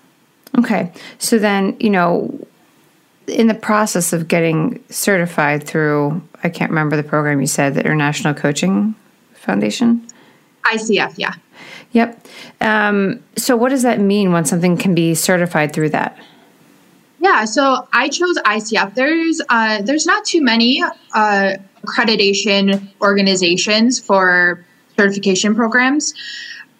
Okay. 0.56 0.90
So 1.18 1.38
then, 1.38 1.76
you 1.78 1.90
know, 1.90 2.46
in 3.26 3.46
the 3.46 3.54
process 3.54 4.12
of 4.12 4.28
getting 4.28 4.82
certified 4.90 5.64
through, 5.64 6.22
I 6.42 6.48
can't 6.48 6.70
remember 6.70 6.96
the 6.96 7.02
program 7.02 7.40
you 7.40 7.46
said, 7.46 7.74
the 7.74 7.80
International 7.80 8.34
Coaching 8.34 8.94
Foundation? 9.34 10.06
ICF, 10.64 11.14
yeah. 11.16 11.34
Yep. 11.92 12.26
Um, 12.60 13.22
so, 13.36 13.56
what 13.56 13.68
does 13.68 13.82
that 13.82 14.00
mean 14.00 14.32
when 14.32 14.44
something 14.44 14.76
can 14.76 14.94
be 14.94 15.14
certified 15.14 15.72
through 15.72 15.90
that? 15.90 16.18
Yeah, 17.20 17.44
so 17.44 17.88
I 17.92 18.08
chose 18.08 18.36
ICF. 18.38 18.94
There's 18.94 19.40
uh, 19.48 19.82
there's 19.82 20.04
not 20.04 20.24
too 20.24 20.42
many 20.42 20.82
uh, 21.14 21.52
accreditation 21.82 22.88
organizations 23.00 24.00
for 24.00 24.64
certification 24.96 25.54
programs. 25.54 26.14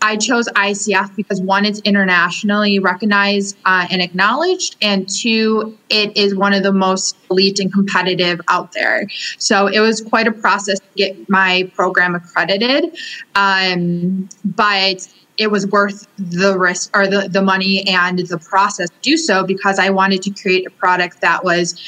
I 0.04 0.18
chose 0.18 0.46
ICF 0.48 1.16
because 1.16 1.40
one, 1.40 1.64
it's 1.64 1.80
internationally 1.80 2.78
recognized 2.78 3.56
uh, 3.64 3.86
and 3.90 4.02
acknowledged, 4.02 4.76
and 4.82 5.08
two, 5.08 5.78
it 5.88 6.14
is 6.14 6.34
one 6.34 6.52
of 6.52 6.62
the 6.62 6.72
most 6.72 7.16
elite 7.30 7.58
and 7.58 7.72
competitive 7.72 8.38
out 8.48 8.72
there. 8.72 9.08
So 9.38 9.66
it 9.66 9.80
was 9.80 10.02
quite 10.02 10.26
a 10.26 10.32
process 10.32 10.78
to 10.78 10.86
get 10.94 11.30
my 11.30 11.72
program 11.74 12.14
accredited, 12.14 12.98
um, 13.34 14.28
but 14.44 15.08
it 15.38 15.50
was 15.50 15.66
worth 15.68 16.06
the 16.18 16.58
risk 16.58 16.94
or 16.94 17.06
the, 17.06 17.26
the 17.30 17.40
money 17.40 17.88
and 17.88 18.18
the 18.18 18.38
process 18.38 18.90
to 18.90 18.96
do 19.00 19.16
so 19.16 19.42
because 19.46 19.78
I 19.78 19.88
wanted 19.88 20.20
to 20.24 20.30
create 20.30 20.66
a 20.66 20.70
product 20.70 21.22
that 21.22 21.44
was 21.44 21.80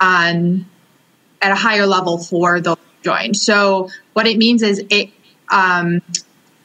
um, 0.00 0.64
at 1.42 1.52
a 1.52 1.54
higher 1.54 1.86
level 1.86 2.16
for 2.16 2.62
those 2.62 2.78
joined. 3.02 3.36
So 3.36 3.90
what 4.14 4.26
it 4.26 4.38
means 4.38 4.62
is 4.62 4.82
it 4.88 5.10
um, 5.50 6.00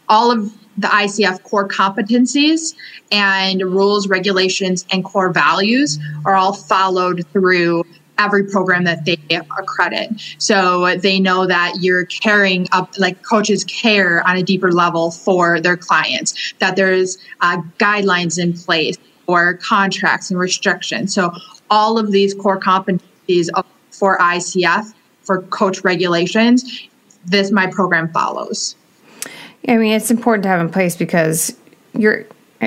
all 0.08 0.32
of 0.32 0.52
the 0.78 0.88
ICF 0.88 1.44
core 1.44 1.68
competencies 1.68 2.76
and 3.12 3.62
rules, 3.62 4.08
regulations, 4.08 4.86
and 4.92 5.04
core 5.04 5.32
values 5.32 6.00
are 6.26 6.36
all 6.36 6.54
followed 6.54 7.26
through 7.32 7.84
every 8.18 8.44
program 8.44 8.84
that 8.84 9.06
they 9.06 9.18
accredit. 9.30 10.10
So 10.38 10.96
they 10.98 11.20
know 11.20 11.48
that 11.48 11.76
you're 11.80 12.06
caring 12.06 12.68
up, 12.72 12.94
like 12.98 13.22
coaches 13.24 13.64
care 13.64 14.26
on 14.28 14.38
a 14.38 14.44
deeper 14.44 14.72
level 14.72 15.12
for 15.12 15.60
their 15.60 15.78
clients, 15.78 16.54
that 16.60 16.76
there's 16.76 17.18
uh, 17.42 17.62
guidelines 17.80 18.42
in 18.42 18.54
place 18.54 18.98
or 19.28 19.56
contracts 19.56 20.30
and 20.30 20.40
restrictions. 20.40 21.14
So 21.14 21.34
all 21.70 21.98
of 21.98 22.12
these 22.12 22.34
core 22.34 22.60
competencies 22.60 23.50
for 23.92 24.18
ICF, 24.18 24.94
for 25.22 25.42
coach 25.44 25.84
regulations, 25.84 26.88
this 27.26 27.52
my 27.52 27.68
program 27.68 28.12
follows. 28.12 28.76
I 29.68 29.78
mean, 29.78 29.94
it's 29.94 30.12
important 30.12 30.44
to 30.44 30.50
have 30.50 30.60
in 30.62 30.70
place 30.70 30.96
because 30.96 31.56
you're 31.94 32.26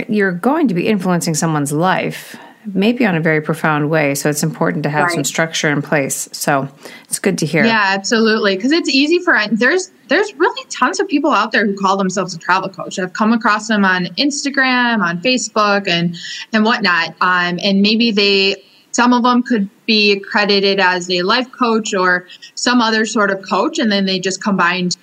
you're 0.09 0.33
going 0.33 0.69
to 0.69 0.75
be 0.75 0.87
influencing 0.89 1.35
someone's 1.35 1.73
life, 1.73 2.37
maybe 2.67 3.07
on 3.07 3.15
a 3.17 3.21
very 3.21 3.41
profound 3.41 3.91
way. 3.91 4.15
So 4.15 4.29
it's 4.29 4.43
important 4.43 4.83
to 4.83 4.91
have 4.91 5.05
right. 5.05 5.15
some 5.15 5.25
structure 5.25 5.71
in 5.71 5.83
place. 5.83 6.29
So 6.33 6.69
it's 7.05 7.19
good 7.19 7.39
to 7.39 7.47
hear. 7.47 7.65
Yeah, 7.65 7.83
absolutely. 7.95 8.57
Because 8.57 8.73
it's 8.73 8.89
easy 8.89 9.19
for 9.21 9.39
there's 9.51 9.91
there's 10.09 10.35
really 10.35 10.69
tons 10.71 11.01
of 11.01 11.09
people 11.09 11.31
out 11.31 11.53
there 11.53 11.67
who 11.67 11.77
call 11.77 11.97
themselves 11.97 12.35
a 12.35 12.39
travel 12.39 12.69
coach. 12.69 12.99
I've 12.99 13.13
come 13.13 13.33
across 13.33 13.69
them 13.69 13.85
on 13.85 14.07
Instagram, 14.17 15.01
on 15.01 15.21
Facebook, 15.21 15.89
and 15.89 16.17
and 16.53 16.65
whatnot. 16.65 17.11
Um, 17.21 17.59
and 17.63 17.83
maybe 17.83 18.11
they 18.11 18.63
some 18.93 19.13
of 19.13 19.23
them 19.23 19.43
could 19.43 19.69
be 19.85 20.13
accredited 20.13 20.81
as 20.81 21.11
a 21.11 21.21
life 21.23 21.51
coach 21.53 21.93
or 21.93 22.27
some 22.55 22.81
other 22.81 23.05
sort 23.05 23.31
of 23.31 23.43
coach, 23.43 23.79
and 23.79 23.93
then 23.93 24.07
they 24.07 24.19
just 24.19 24.43
combined 24.43 24.97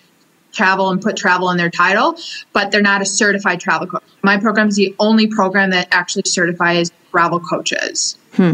travel 0.53 0.89
and 0.89 1.01
put 1.01 1.17
travel 1.17 1.49
in 1.49 1.57
their 1.57 1.69
title, 1.69 2.17
but 2.53 2.71
they're 2.71 2.81
not 2.81 3.01
a 3.01 3.05
certified 3.05 3.59
travel 3.59 3.87
coach. 3.87 4.03
My 4.21 4.37
program 4.37 4.69
is 4.69 4.75
the 4.75 4.95
only 4.99 5.27
program 5.27 5.71
that 5.71 5.87
actually 5.91 6.23
certifies 6.25 6.91
travel 7.11 7.39
coaches. 7.39 8.17
Hmm. 8.35 8.53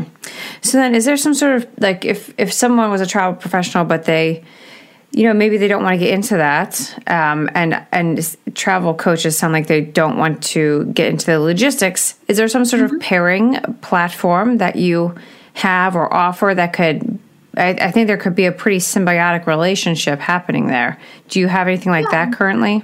So 0.62 0.78
then, 0.78 0.96
is 0.96 1.06
there 1.06 1.18
some 1.18 1.34
sort 1.34 1.56
of 1.56 1.68
like 1.80 2.04
if 2.06 2.34
if 2.38 2.52
someone 2.52 2.90
was 2.90 3.02
a 3.02 3.06
travel 3.06 3.40
professional, 3.40 3.86
but 3.86 4.06
they 4.06 4.44
you 5.12 5.24
know 5.24 5.34
maybe 5.34 5.58
they 5.58 5.68
don't 5.68 5.84
want 5.84 5.94
to 5.94 5.98
get 5.98 6.14
into 6.14 6.38
that 6.38 6.98
um, 7.08 7.50
and 7.56 7.82
and 7.92 8.38
travel 8.56 8.94
coaches 8.94 9.38
sound 9.38 9.54
like 9.54 9.68
they 9.68 9.82
don't 9.82 10.18
want 10.18 10.44
to 10.44 10.86
get 10.94 11.08
into 11.08 11.26
the 11.26 11.40
logistics 11.40 12.16
is 12.28 12.38
there 12.38 12.48
some 12.48 12.64
sort 12.64 12.84
mm-hmm. 12.84 12.96
of 12.96 13.02
pairing 13.02 13.60
platform 13.82 14.58
that 14.60 14.76
you 14.76 15.16
have 15.54 15.96
or 15.96 16.14
offer 16.14 16.54
that 16.56 16.74
could 16.74 17.20
I, 17.60 17.70
I, 17.70 17.92
think 17.92 18.08
there 18.08 18.18
could 18.18 18.36
be 18.36 18.46
a 18.46 18.52
pretty 18.52 18.78
symbiotic 18.78 19.46
relationship 19.46 20.20
happening 20.20 20.68
there 20.68 20.98
do 21.28 21.40
you 21.40 21.48
have 21.48 21.68
anything 21.68 21.92
like 21.92 22.06
yeah. 22.12 22.26
that 22.26 22.38
currently 22.38 22.84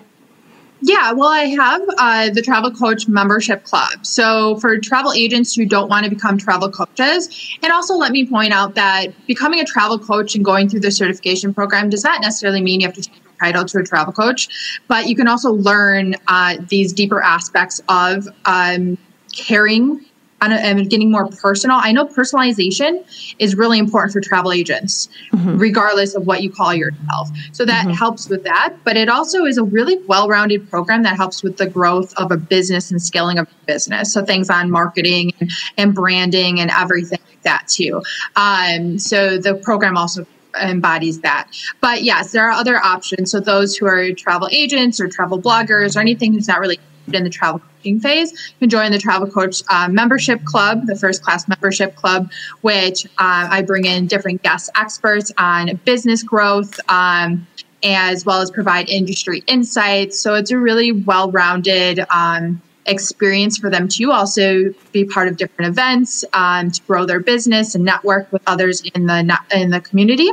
yeah, 0.81 1.13
well, 1.13 1.29
I 1.29 1.45
have 1.45 1.81
uh, 1.97 2.29
the 2.29 2.43
Travel 2.43 2.69
Coach 2.69 3.07
Membership 3.07 3.63
Club. 3.63 4.05
So, 4.05 4.57
for 4.57 4.77
travel 4.77 5.13
agents 5.13 5.55
who 5.55 5.65
don't 5.65 5.89
want 5.89 6.03
to 6.03 6.11
become 6.11 6.37
travel 6.37 6.69
coaches, 6.69 7.57
and 7.63 7.71
also 7.71 7.95
let 7.95 8.11
me 8.11 8.23
point 8.27 8.53
out 8.53 8.75
that 8.75 9.07
becoming 9.25 9.59
a 9.59 9.65
travel 9.65 9.97
coach 9.97 10.35
and 10.35 10.45
going 10.45 10.69
through 10.69 10.81
the 10.81 10.91
certification 10.91 11.55
program 11.55 11.89
does 11.89 12.03
not 12.03 12.21
necessarily 12.21 12.61
mean 12.61 12.81
you 12.81 12.87
have 12.87 12.95
to 12.95 13.01
change 13.01 13.19
your 13.23 13.33
title 13.39 13.65
to 13.65 13.79
a 13.79 13.83
travel 13.83 14.13
coach, 14.13 14.79
but 14.87 15.07
you 15.07 15.15
can 15.15 15.27
also 15.27 15.53
learn 15.53 16.15
uh, 16.27 16.57
these 16.69 16.93
deeper 16.93 17.19
aspects 17.19 17.81
of 17.89 18.27
um, 18.45 18.95
caring 19.33 20.05
and 20.41 20.89
getting 20.89 21.11
more 21.11 21.27
personal. 21.27 21.77
I 21.81 21.91
know 21.91 22.05
personalization 22.05 23.03
is 23.39 23.55
really 23.55 23.79
important 23.79 24.13
for 24.13 24.21
travel 24.21 24.51
agents, 24.51 25.09
mm-hmm. 25.33 25.57
regardless 25.57 26.13
of 26.15 26.27
what 26.27 26.43
you 26.43 26.51
call 26.51 26.73
yourself. 26.73 27.29
So 27.51 27.65
that 27.65 27.85
mm-hmm. 27.85 27.93
helps 27.93 28.29
with 28.29 28.43
that. 28.43 28.75
But 28.83 28.97
it 28.97 29.09
also 29.09 29.45
is 29.45 29.57
a 29.57 29.63
really 29.63 29.97
well 30.05 30.27
rounded 30.27 30.69
program 30.69 31.03
that 31.03 31.15
helps 31.15 31.41
with 31.41 31.57
the 31.57 31.67
growth 31.67 32.13
of 32.17 32.31
a 32.31 32.37
business 32.37 32.91
and 32.91 33.01
scaling 33.01 33.39
of 33.39 33.47
a 33.47 33.65
business. 33.65 34.13
So 34.13 34.23
things 34.23 34.49
on 34.49 34.69
marketing 34.69 35.33
and 35.77 35.95
branding 35.95 36.59
and 36.59 36.69
everything 36.69 37.19
like 37.27 37.41
that, 37.43 37.67
too. 37.67 38.03
Um, 38.35 38.99
so 38.99 39.37
the 39.37 39.55
program 39.55 39.97
also 39.97 40.25
embodies 40.61 41.21
that. 41.21 41.49
But 41.81 42.03
yes, 42.03 42.31
there 42.31 42.47
are 42.47 42.51
other 42.51 42.77
options. 42.77 43.31
So 43.31 43.39
those 43.39 43.75
who 43.75 43.87
are 43.87 44.13
travel 44.13 44.47
agents 44.51 44.99
or 44.99 45.07
travel 45.07 45.41
bloggers 45.41 45.95
or 45.95 45.99
anything 45.99 46.33
who's 46.33 46.47
not 46.47 46.59
really 46.59 46.79
in 47.13 47.23
the 47.23 47.29
travel 47.29 47.59
coaching 47.59 47.99
phase 47.99 48.31
you 48.31 48.59
can 48.59 48.69
join 48.69 48.91
the 48.91 48.99
travel 48.99 49.29
coach 49.29 49.61
uh, 49.69 49.87
membership 49.89 50.43
club 50.45 50.85
the 50.87 50.95
first 50.95 51.23
class 51.23 51.47
membership 51.47 51.95
club 51.95 52.31
which 52.61 53.05
uh, 53.17 53.47
i 53.51 53.61
bring 53.61 53.85
in 53.85 54.07
different 54.07 54.41
guest 54.43 54.69
experts 54.75 55.31
on 55.37 55.75
business 55.85 56.23
growth 56.23 56.79
um, 56.89 57.45
as 57.83 58.25
well 58.25 58.41
as 58.41 58.49
provide 58.49 58.89
industry 58.89 59.43
insights 59.47 60.19
so 60.19 60.33
it's 60.33 60.51
a 60.51 60.57
really 60.57 60.91
well-rounded 60.91 62.05
um, 62.09 62.61
experience 62.85 63.57
for 63.57 63.69
them 63.69 63.87
to 63.87 64.11
also 64.11 64.73
be 64.91 65.05
part 65.05 65.27
of 65.27 65.37
different 65.37 65.69
events 65.69 66.23
um, 66.33 66.71
to 66.71 66.81
grow 66.83 67.05
their 67.05 67.19
business 67.19 67.75
and 67.75 67.83
network 67.83 68.31
with 68.31 68.41
others 68.47 68.81
in 68.93 69.05
the 69.07 69.37
in 69.53 69.69
the 69.69 69.81
community. 69.81 70.29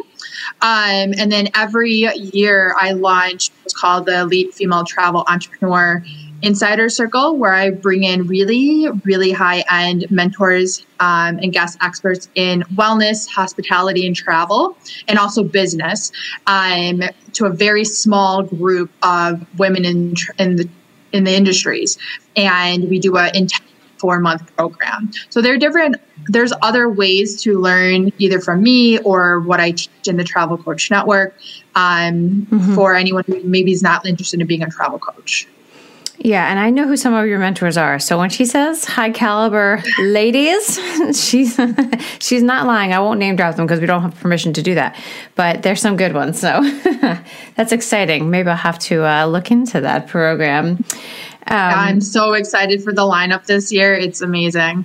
Um, 0.61 1.13
and 1.19 1.31
then 1.31 1.49
every 1.55 2.09
year 2.17 2.75
I 2.79 2.93
launch 2.93 3.51
what's 3.63 3.75
called 3.75 4.07
the 4.07 4.21
Elite 4.21 4.55
Female 4.55 4.85
Travel 4.85 5.25
Entrepreneur 5.29 6.05
Insider 6.43 6.89
Circle, 6.89 7.37
where 7.37 7.53
I 7.53 7.71
bring 7.71 8.03
in 8.03 8.27
really, 8.27 8.89
really 9.05 9.33
high 9.33 9.65
end 9.71 10.11
mentors 10.11 10.85
um, 11.01 11.39
and 11.39 11.53
guest 11.53 11.79
experts 11.81 12.29
in 12.35 12.63
wellness, 12.75 13.29
hospitality, 13.29 14.07
and 14.07 14.15
travel, 14.15 14.77
and 15.09 15.19
also 15.19 15.45
business, 15.45 16.11
um, 16.47 17.03
to 17.35 17.47
a 17.47 17.51
very 17.51 17.85
small 17.85 18.43
group 18.43 18.91
of 19.03 19.47
women 19.59 19.85
in 19.85 20.15
in 20.39 20.57
the 20.57 20.69
in 21.13 21.25
the 21.25 21.35
industries, 21.35 21.99
and 22.37 22.89
we 22.89 22.99
do 22.99 23.17
a 23.17 23.31
four 24.03 24.19
month 24.19 24.55
program. 24.57 25.11
So 25.31 25.41
there 25.41 25.55
are 25.55 25.59
different. 25.59 25.97
There's 26.27 26.53
other 26.61 26.89
ways 26.89 27.41
to 27.43 27.59
learn 27.61 28.13
either 28.19 28.41
from 28.41 28.63
me 28.63 28.99
or 28.99 29.41
what 29.41 29.61
I 29.61 29.71
teach 29.71 30.09
in 30.09 30.17
the 30.17 30.25
Travel 30.25 30.59
Coach 30.59 30.91
Network 30.91 31.37
um, 31.77 32.47
mm-hmm. 32.51 32.75
for 32.75 32.95
anyone 32.95 33.25
who 33.27 33.41
maybe 33.45 33.73
is 33.73 33.83
not 33.83 34.05
interested 34.05 34.41
in 34.41 34.47
being 34.47 34.63
a 34.63 34.71
travel 34.71 34.99
coach. 34.99 35.47
Yeah, 36.25 36.49
and 36.49 36.61
I 36.61 36.71
know 36.71 36.87
who 36.87 36.97
some 36.97 37.15
of 37.15 37.27
your 37.27 37.41
mentors 37.41 37.77
are. 37.77 37.99
So 37.99 38.17
when 38.17 38.31
she 38.31 38.45
says 38.45 38.85
high 38.85 39.11
caliber 39.11 39.83
ladies, 39.99 40.79
she's 41.21 41.59
she's 42.21 42.45
not 42.45 42.65
lying. 42.65 42.93
I 42.93 43.01
won't 43.01 43.19
name 43.19 43.35
drop 43.35 43.57
them 43.57 43.67
because 43.67 43.81
we 43.81 43.87
don't 43.87 44.03
have 44.03 44.15
permission 44.15 44.53
to 44.53 44.63
do 44.63 44.77
that. 44.77 44.97
But 45.35 45.65
there's 45.65 45.81
some 45.81 45.97
good 45.97 46.15
ones. 46.15 46.39
So 46.39 46.63
that's 47.57 47.73
exciting. 47.73 48.31
Maybe 48.31 48.51
I'll 48.51 48.57
have 48.57 48.79
to 48.81 49.05
uh, 49.05 49.27
look 49.27 49.51
into 49.51 49.81
that 49.81 50.07
program. 50.07 50.85
Um, 51.49 51.57
I'm 51.57 52.01
so 52.01 52.35
excited 52.35 52.85
for 52.85 52.93
the 52.93 53.03
lineup 53.03 53.47
this 53.47 53.73
year. 53.73 53.93
It's 53.93 54.21
amazing. 54.21 54.85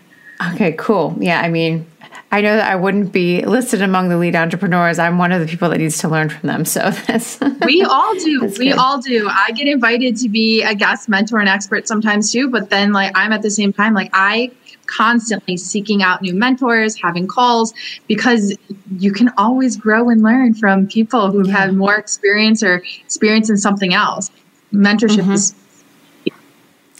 Okay, 0.53 0.71
cool. 0.73 1.15
Yeah, 1.19 1.41
I 1.41 1.49
mean, 1.49 1.85
I 2.29 2.41
know 2.41 2.57
that 2.57 2.69
I 2.69 2.75
wouldn't 2.75 3.13
be 3.13 3.45
listed 3.45 3.81
among 3.81 4.09
the 4.09 4.17
lead 4.17 4.35
entrepreneurs. 4.35 4.99
I'm 4.99 5.17
one 5.17 5.31
of 5.31 5.39
the 5.39 5.47
people 5.47 5.69
that 5.69 5.77
needs 5.77 5.97
to 5.99 6.09
learn 6.09 6.29
from 6.29 6.47
them. 6.47 6.65
So 6.65 6.91
that's 7.07 7.39
we 7.65 7.83
all 7.83 8.13
do. 8.15 8.53
we 8.59 8.69
good. 8.69 8.77
all 8.77 9.01
do. 9.01 9.29
I 9.29 9.51
get 9.51 9.67
invited 9.67 10.17
to 10.17 10.29
be 10.29 10.61
a 10.61 10.75
guest 10.75 11.07
mentor 11.07 11.39
and 11.39 11.47
expert 11.47 11.87
sometimes 11.87 12.31
too, 12.31 12.49
but 12.49 12.69
then 12.69 12.91
like 12.91 13.11
I'm 13.15 13.31
at 13.31 13.43
the 13.43 13.49
same 13.49 13.71
time 13.71 13.93
like 13.93 14.09
I 14.13 14.51
constantly 14.87 15.57
seeking 15.57 16.03
out 16.03 16.21
new 16.21 16.33
mentors, 16.33 16.99
having 17.01 17.27
calls 17.27 17.73
because 18.07 18.57
you 18.97 19.11
can 19.11 19.31
always 19.37 19.77
grow 19.77 20.09
and 20.09 20.21
learn 20.21 20.53
from 20.53 20.87
people 20.87 21.31
who 21.31 21.47
yeah. 21.47 21.57
have 21.57 21.75
more 21.75 21.95
experience 21.95 22.61
or 22.61 22.83
experience 23.03 23.49
in 23.49 23.57
something 23.57 23.93
else. 23.93 24.31
Mentorship 24.73 25.21
mm-hmm. 25.21 25.31
is 25.31 25.55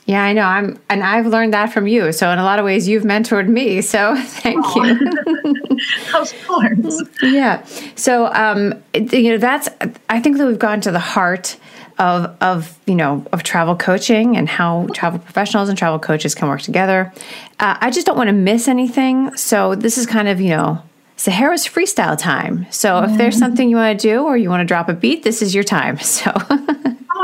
yeah, 0.08 0.24
I 0.24 0.32
know. 0.32 0.44
I'm, 0.44 0.80
and 0.90 1.04
I've 1.04 1.28
learned 1.28 1.54
that 1.54 1.74
from 1.74 1.86
you. 1.86 2.14
So 2.14 2.32
in 2.32 2.40
a 2.40 2.44
lot 2.44 2.60
of 2.60 2.66
ways, 2.66 2.88
you've 2.88 3.04
mentored 3.04 3.50
me. 3.50 3.82
So 3.82 4.16
thank 4.22 4.66
you. 4.74 4.98
of 6.16 6.34
course. 6.48 7.04
yeah. 7.22 7.64
So 7.96 8.32
um, 8.34 8.82
you 8.94 9.32
know, 9.32 9.38
that's. 9.38 9.68
I 10.10 10.22
think 10.22 10.38
that 10.38 10.48
we've 10.48 10.58
gotten 10.58 10.80
to 10.82 10.92
the 10.92 11.00
heart 11.00 11.58
of 12.00 12.36
of 12.42 12.80
you 12.86 12.96
know 12.96 13.26
of 13.34 13.44
travel 13.44 13.76
coaching 13.76 14.38
and 14.38 14.48
how 14.48 14.88
travel 14.94 15.20
professionals 15.20 15.68
and 15.68 15.78
travel 15.78 16.00
coaches 16.00 16.34
can 16.34 16.48
work 16.48 16.62
together. 16.62 17.12
Uh, 17.60 17.78
I 17.82 17.92
just 17.92 18.08
don't 18.08 18.18
want 18.18 18.30
to 18.30 18.34
miss 18.34 18.70
anything. 18.70 19.36
So 19.36 19.76
this 19.76 19.98
is 19.98 20.06
kind 20.06 20.30
of 20.30 20.40
you 20.40 20.52
know 20.52 20.82
Sahara's 21.18 21.68
freestyle 21.68 22.18
time. 22.18 22.66
So 22.72 23.04
if 23.04 23.18
there's 23.18 23.38
something 23.38 23.70
you 23.70 23.76
want 23.76 24.00
to 24.00 24.08
do 24.08 24.24
or 24.24 24.38
you 24.38 24.50
want 24.50 24.62
to 24.62 24.66
drop 24.66 24.88
a 24.88 24.94
beat, 24.94 25.24
this 25.24 25.42
is 25.42 25.54
your 25.54 25.66
time. 25.66 25.98
So. 26.02 26.32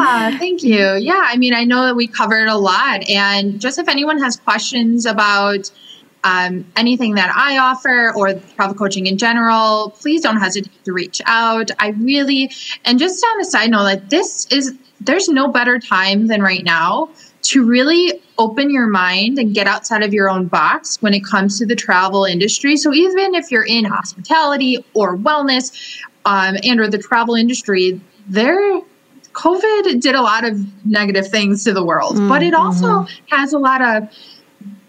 Ah, 0.05 0.35
thank 0.37 0.63
you. 0.63 0.95
Yeah, 0.95 1.23
I 1.25 1.37
mean, 1.37 1.53
I 1.53 1.63
know 1.63 1.85
that 1.85 1.95
we 1.95 2.07
covered 2.07 2.49
a 2.49 2.57
lot. 2.57 3.09
And 3.09 3.61
just 3.61 3.79
if 3.79 3.87
anyone 3.87 4.19
has 4.19 4.35
questions 4.35 5.05
about 5.05 5.71
um, 6.25 6.65
anything 6.75 7.15
that 7.15 7.33
I 7.33 7.57
offer 7.57 8.13
or 8.13 8.33
travel 8.33 8.75
coaching 8.75 9.07
in 9.07 9.17
general, 9.17 9.95
please 9.97 10.21
don't 10.21 10.37
hesitate 10.37 10.83
to 10.83 10.91
reach 10.91 11.21
out. 11.25 11.71
I 11.79 11.89
really, 11.89 12.51
and 12.83 12.99
just 12.99 13.25
on 13.25 13.39
a 13.39 13.45
side 13.45 13.71
note, 13.71 13.83
like 13.83 14.09
this 14.09 14.45
is, 14.47 14.73
there's 14.99 15.29
no 15.29 15.47
better 15.47 15.79
time 15.79 16.27
than 16.27 16.41
right 16.41 16.65
now 16.65 17.09
to 17.43 17.65
really 17.65 18.21
open 18.37 18.71
your 18.71 18.87
mind 18.87 19.39
and 19.39 19.53
get 19.55 19.67
outside 19.67 20.03
of 20.03 20.13
your 20.13 20.29
own 20.29 20.47
box 20.47 21.01
when 21.01 21.13
it 21.13 21.23
comes 21.23 21.59
to 21.59 21.65
the 21.65 21.75
travel 21.75 22.25
industry. 22.25 22.75
So 22.75 22.93
even 22.93 23.35
if 23.35 23.51
you're 23.51 23.65
in 23.65 23.85
hospitality 23.85 24.83
or 24.93 25.17
wellness 25.17 25.97
um, 26.25 26.57
and 26.61 26.81
or 26.81 26.89
the 26.89 26.97
travel 26.97 27.35
industry, 27.35 28.01
there 28.27 28.81
COVID 29.33 29.99
did 30.01 30.15
a 30.15 30.21
lot 30.21 30.45
of 30.45 30.85
negative 30.85 31.27
things 31.27 31.63
to 31.63 31.73
the 31.73 31.83
world, 31.83 32.15
mm, 32.15 32.29
but 32.29 32.43
it 32.43 32.53
also 32.53 32.87
mm-hmm. 32.87 33.35
has 33.35 33.53
a 33.53 33.59
lot 33.59 33.81
of 33.81 34.09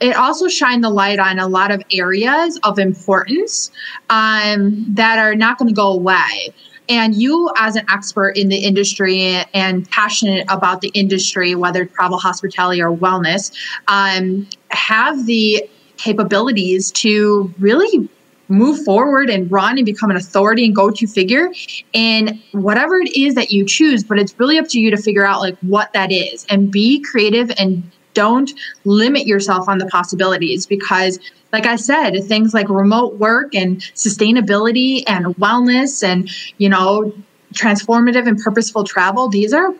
it 0.00 0.16
also 0.16 0.48
shined 0.48 0.84
the 0.84 0.90
light 0.90 1.18
on 1.18 1.38
a 1.38 1.48
lot 1.48 1.70
of 1.70 1.82
areas 1.90 2.58
of 2.62 2.78
importance 2.78 3.70
um, 4.10 4.84
that 4.88 5.18
are 5.18 5.34
not 5.34 5.58
going 5.58 5.68
to 5.68 5.74
go 5.74 5.92
away. 5.92 6.52
And 6.88 7.14
you, 7.14 7.50
as 7.56 7.76
an 7.76 7.86
expert 7.90 8.36
in 8.36 8.48
the 8.48 8.58
industry 8.58 9.42
and 9.54 9.88
passionate 9.90 10.44
about 10.50 10.82
the 10.82 10.88
industry, 10.88 11.54
whether 11.54 11.86
travel, 11.86 12.18
hospitality, 12.18 12.82
or 12.82 12.94
wellness, 12.94 13.52
um, 13.88 14.46
have 14.68 15.24
the 15.24 15.66
capabilities 15.96 16.90
to 16.92 17.52
really 17.58 18.08
move 18.48 18.84
forward 18.84 19.30
and 19.30 19.50
run 19.50 19.78
and 19.78 19.86
become 19.86 20.10
an 20.10 20.16
authority 20.16 20.64
and 20.64 20.74
go-to 20.74 21.06
figure 21.06 21.50
in 21.92 22.40
whatever 22.52 22.96
it 22.96 23.16
is 23.16 23.34
that 23.34 23.50
you 23.50 23.64
choose 23.64 24.04
but 24.04 24.18
it's 24.18 24.38
really 24.38 24.58
up 24.58 24.68
to 24.68 24.80
you 24.80 24.90
to 24.90 24.96
figure 24.96 25.26
out 25.26 25.40
like 25.40 25.56
what 25.60 25.92
that 25.92 26.12
is 26.12 26.44
and 26.50 26.70
be 26.70 27.00
creative 27.00 27.50
and 27.58 27.82
don't 28.12 28.52
limit 28.84 29.26
yourself 29.26 29.68
on 29.68 29.78
the 29.78 29.86
possibilities 29.86 30.66
because 30.66 31.18
like 31.52 31.66
i 31.66 31.76
said 31.76 32.22
things 32.24 32.54
like 32.54 32.68
remote 32.68 33.14
work 33.14 33.54
and 33.54 33.80
sustainability 33.94 35.02
and 35.06 35.26
wellness 35.36 36.02
and 36.02 36.30
you 36.58 36.68
know 36.68 37.12
transformative 37.54 38.26
and 38.26 38.38
purposeful 38.38 38.84
travel 38.84 39.28
these 39.28 39.52
are 39.52 39.74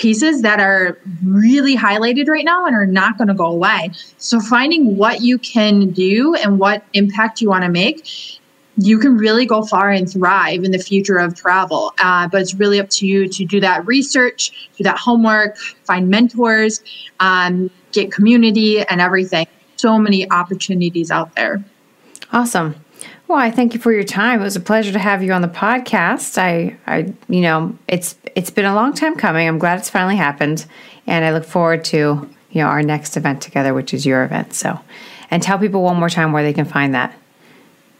pieces 0.00 0.40
that 0.40 0.60
are 0.60 0.98
really 1.22 1.76
highlighted 1.76 2.26
right 2.26 2.44
now 2.44 2.64
and 2.64 2.74
are 2.74 2.86
not 2.86 3.18
going 3.18 3.28
to 3.28 3.34
go 3.34 3.46
away. 3.46 3.90
So 4.16 4.40
finding 4.40 4.96
what 4.96 5.20
you 5.20 5.36
can 5.38 5.90
do 5.90 6.34
and 6.36 6.58
what 6.58 6.82
impact 6.94 7.40
you 7.40 7.50
want 7.50 7.64
to 7.64 7.70
make 7.70 8.06
you 8.76 8.98
can 8.98 9.16
really 9.16 9.44
go 9.44 9.62
far 9.62 9.90
and 9.90 10.10
thrive 10.10 10.64
in 10.64 10.70
the 10.70 10.78
future 10.78 11.18
of 11.18 11.34
travel. 11.34 11.92
Uh, 12.02 12.26
but 12.28 12.40
it's 12.40 12.54
really 12.54 12.80
up 12.80 12.88
to 12.88 13.06
you 13.06 13.28
to 13.28 13.44
do 13.44 13.60
that 13.60 13.86
research, 13.86 14.70
do 14.76 14.84
that 14.84 14.96
homework, 14.96 15.58
find 15.84 16.08
mentors, 16.08 16.80
um, 17.18 17.70
get 17.92 18.10
community 18.10 18.80
and 18.80 19.00
everything. 19.00 19.46
So 19.76 19.98
many 19.98 20.30
opportunities 20.30 21.10
out 21.10 21.34
there. 21.36 21.62
Awesome. 22.32 22.74
Well, 23.30 23.38
I 23.38 23.52
thank 23.52 23.74
you 23.74 23.78
for 23.78 23.92
your 23.92 24.02
time. 24.02 24.40
It 24.40 24.42
was 24.42 24.56
a 24.56 24.60
pleasure 24.60 24.90
to 24.90 24.98
have 24.98 25.22
you 25.22 25.32
on 25.32 25.40
the 25.40 25.46
podcast. 25.46 26.36
I, 26.36 26.76
I, 26.88 27.14
you 27.28 27.42
know, 27.42 27.78
it's 27.86 28.16
it's 28.34 28.50
been 28.50 28.64
a 28.64 28.74
long 28.74 28.92
time 28.92 29.14
coming. 29.14 29.46
I'm 29.46 29.60
glad 29.60 29.78
it's 29.78 29.88
finally 29.88 30.16
happened, 30.16 30.66
and 31.06 31.24
I 31.24 31.30
look 31.32 31.44
forward 31.44 31.84
to 31.84 32.28
you 32.50 32.60
know 32.60 32.66
our 32.66 32.82
next 32.82 33.16
event 33.16 33.40
together, 33.40 33.72
which 33.72 33.94
is 33.94 34.04
your 34.04 34.24
event. 34.24 34.54
So, 34.54 34.80
and 35.30 35.44
tell 35.44 35.60
people 35.60 35.80
one 35.80 35.96
more 35.96 36.10
time 36.10 36.32
where 36.32 36.42
they 36.42 36.52
can 36.52 36.64
find 36.64 36.92
that. 36.94 37.16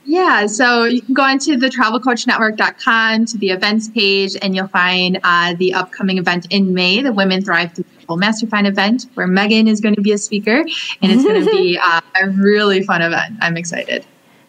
Yeah, 0.05 0.47
so 0.47 0.83
you 0.83 1.01
can 1.01 1.15
go 1.15 1.29
into 1.29 1.57
the 1.57 1.69
travelcoachnetwork.com 1.69 3.27
to 3.27 3.39
the 3.39 3.51
events 3.51 3.87
page, 3.87 4.37
and 4.43 4.57
you'll 4.57 4.67
find 4.67 5.21
uh, 5.23 5.55
the 5.55 5.75
upcoming 5.75 6.19
event 6.19 6.49
in 6.51 6.75
May, 6.75 7.03
the 7.03 7.13
Women 7.13 7.41
Thrive 7.41 7.73
Through 7.73 8.17
Mastermind 8.17 8.67
event, 8.67 9.07
where 9.15 9.29
Megan 9.29 9.69
is 9.69 9.81
going 9.81 9.95
to 9.95 10.03
be 10.03 10.11
a 10.11 10.19
speaker, 10.19 10.65
and 11.03 11.13
it's 11.13 11.23
going 11.23 11.45
to 11.45 11.51
be 11.53 11.79
uh, 11.81 12.01
a 12.21 12.31
really 12.31 12.83
fun 12.83 13.01
event. 13.01 13.37
I'm 13.41 13.57
excited. 13.57 14.05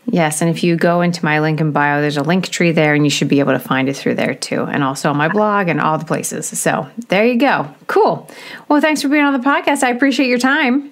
Yes, 0.06 0.42
and 0.42 0.50
if 0.50 0.64
you 0.64 0.76
go 0.76 1.02
into 1.02 1.24
my 1.24 1.40
link 1.40 1.62
in 1.62 1.72
bio, 1.72 2.02
there's 2.02 2.18
a 2.18 2.24
link 2.24 2.50
tree 2.50 2.72
there, 2.72 2.94
and 2.94 3.06
you 3.06 3.10
should 3.10 3.28
be 3.28 3.40
able 3.40 3.54
to 3.54 3.60
find 3.60 3.88
it 3.88 3.96
through 3.96 4.16
there 4.16 4.34
too, 4.34 4.64
and 4.64 4.84
also 4.84 5.10
on 5.10 5.18
my 5.18 5.28
blog 5.28 5.68
and 5.68 5.80
all 5.80 5.98
the 5.98 6.06
places. 6.06 6.48
So 6.60 6.90
there 7.10 7.26
you 7.26 7.38
go. 7.38 7.74
Cool. 7.88 8.28
Well, 8.68 8.82
thanks 8.82 9.02
for 9.02 9.10
being 9.10 9.24
on 9.24 9.34
the 9.34 9.48
podcast. 9.48 9.84
I 9.84 9.90
appreciate 9.92 10.28
your 10.28 10.40
time. 10.40 10.92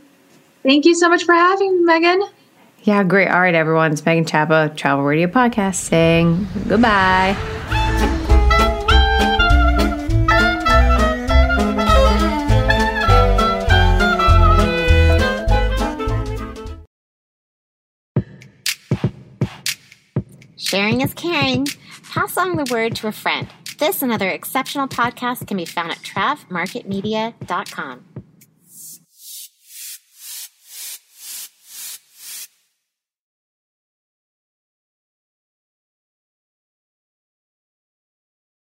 Thank 0.63 0.85
you 0.85 0.93
so 0.95 1.09
much 1.09 1.23
for 1.23 1.33
having 1.33 1.79
me, 1.79 1.83
Megan. 1.85 2.21
Yeah, 2.83 3.03
great. 3.03 3.27
All 3.29 3.41
right, 3.41 3.55
everyone. 3.55 3.91
It's 3.91 4.05
Megan 4.05 4.25
Chapa, 4.25 4.71
Travel 4.75 5.03
Radio 5.03 5.27
Podcast, 5.27 5.75
saying 5.75 6.47
goodbye. 6.67 7.88
Sharing 20.69 21.01
is 21.01 21.13
caring. 21.15 21.65
Pass 22.11 22.37
along 22.37 22.57
the 22.57 22.71
word 22.71 22.95
to 22.97 23.07
a 23.07 23.11
friend. 23.11 23.47
This 23.79 24.03
and 24.03 24.11
other 24.11 24.29
exceptional 24.29 24.87
podcasts 24.87 25.47
can 25.47 25.57
be 25.57 25.65
found 25.65 25.89
at 25.89 25.97
travmarketmedia.com. 25.97 28.05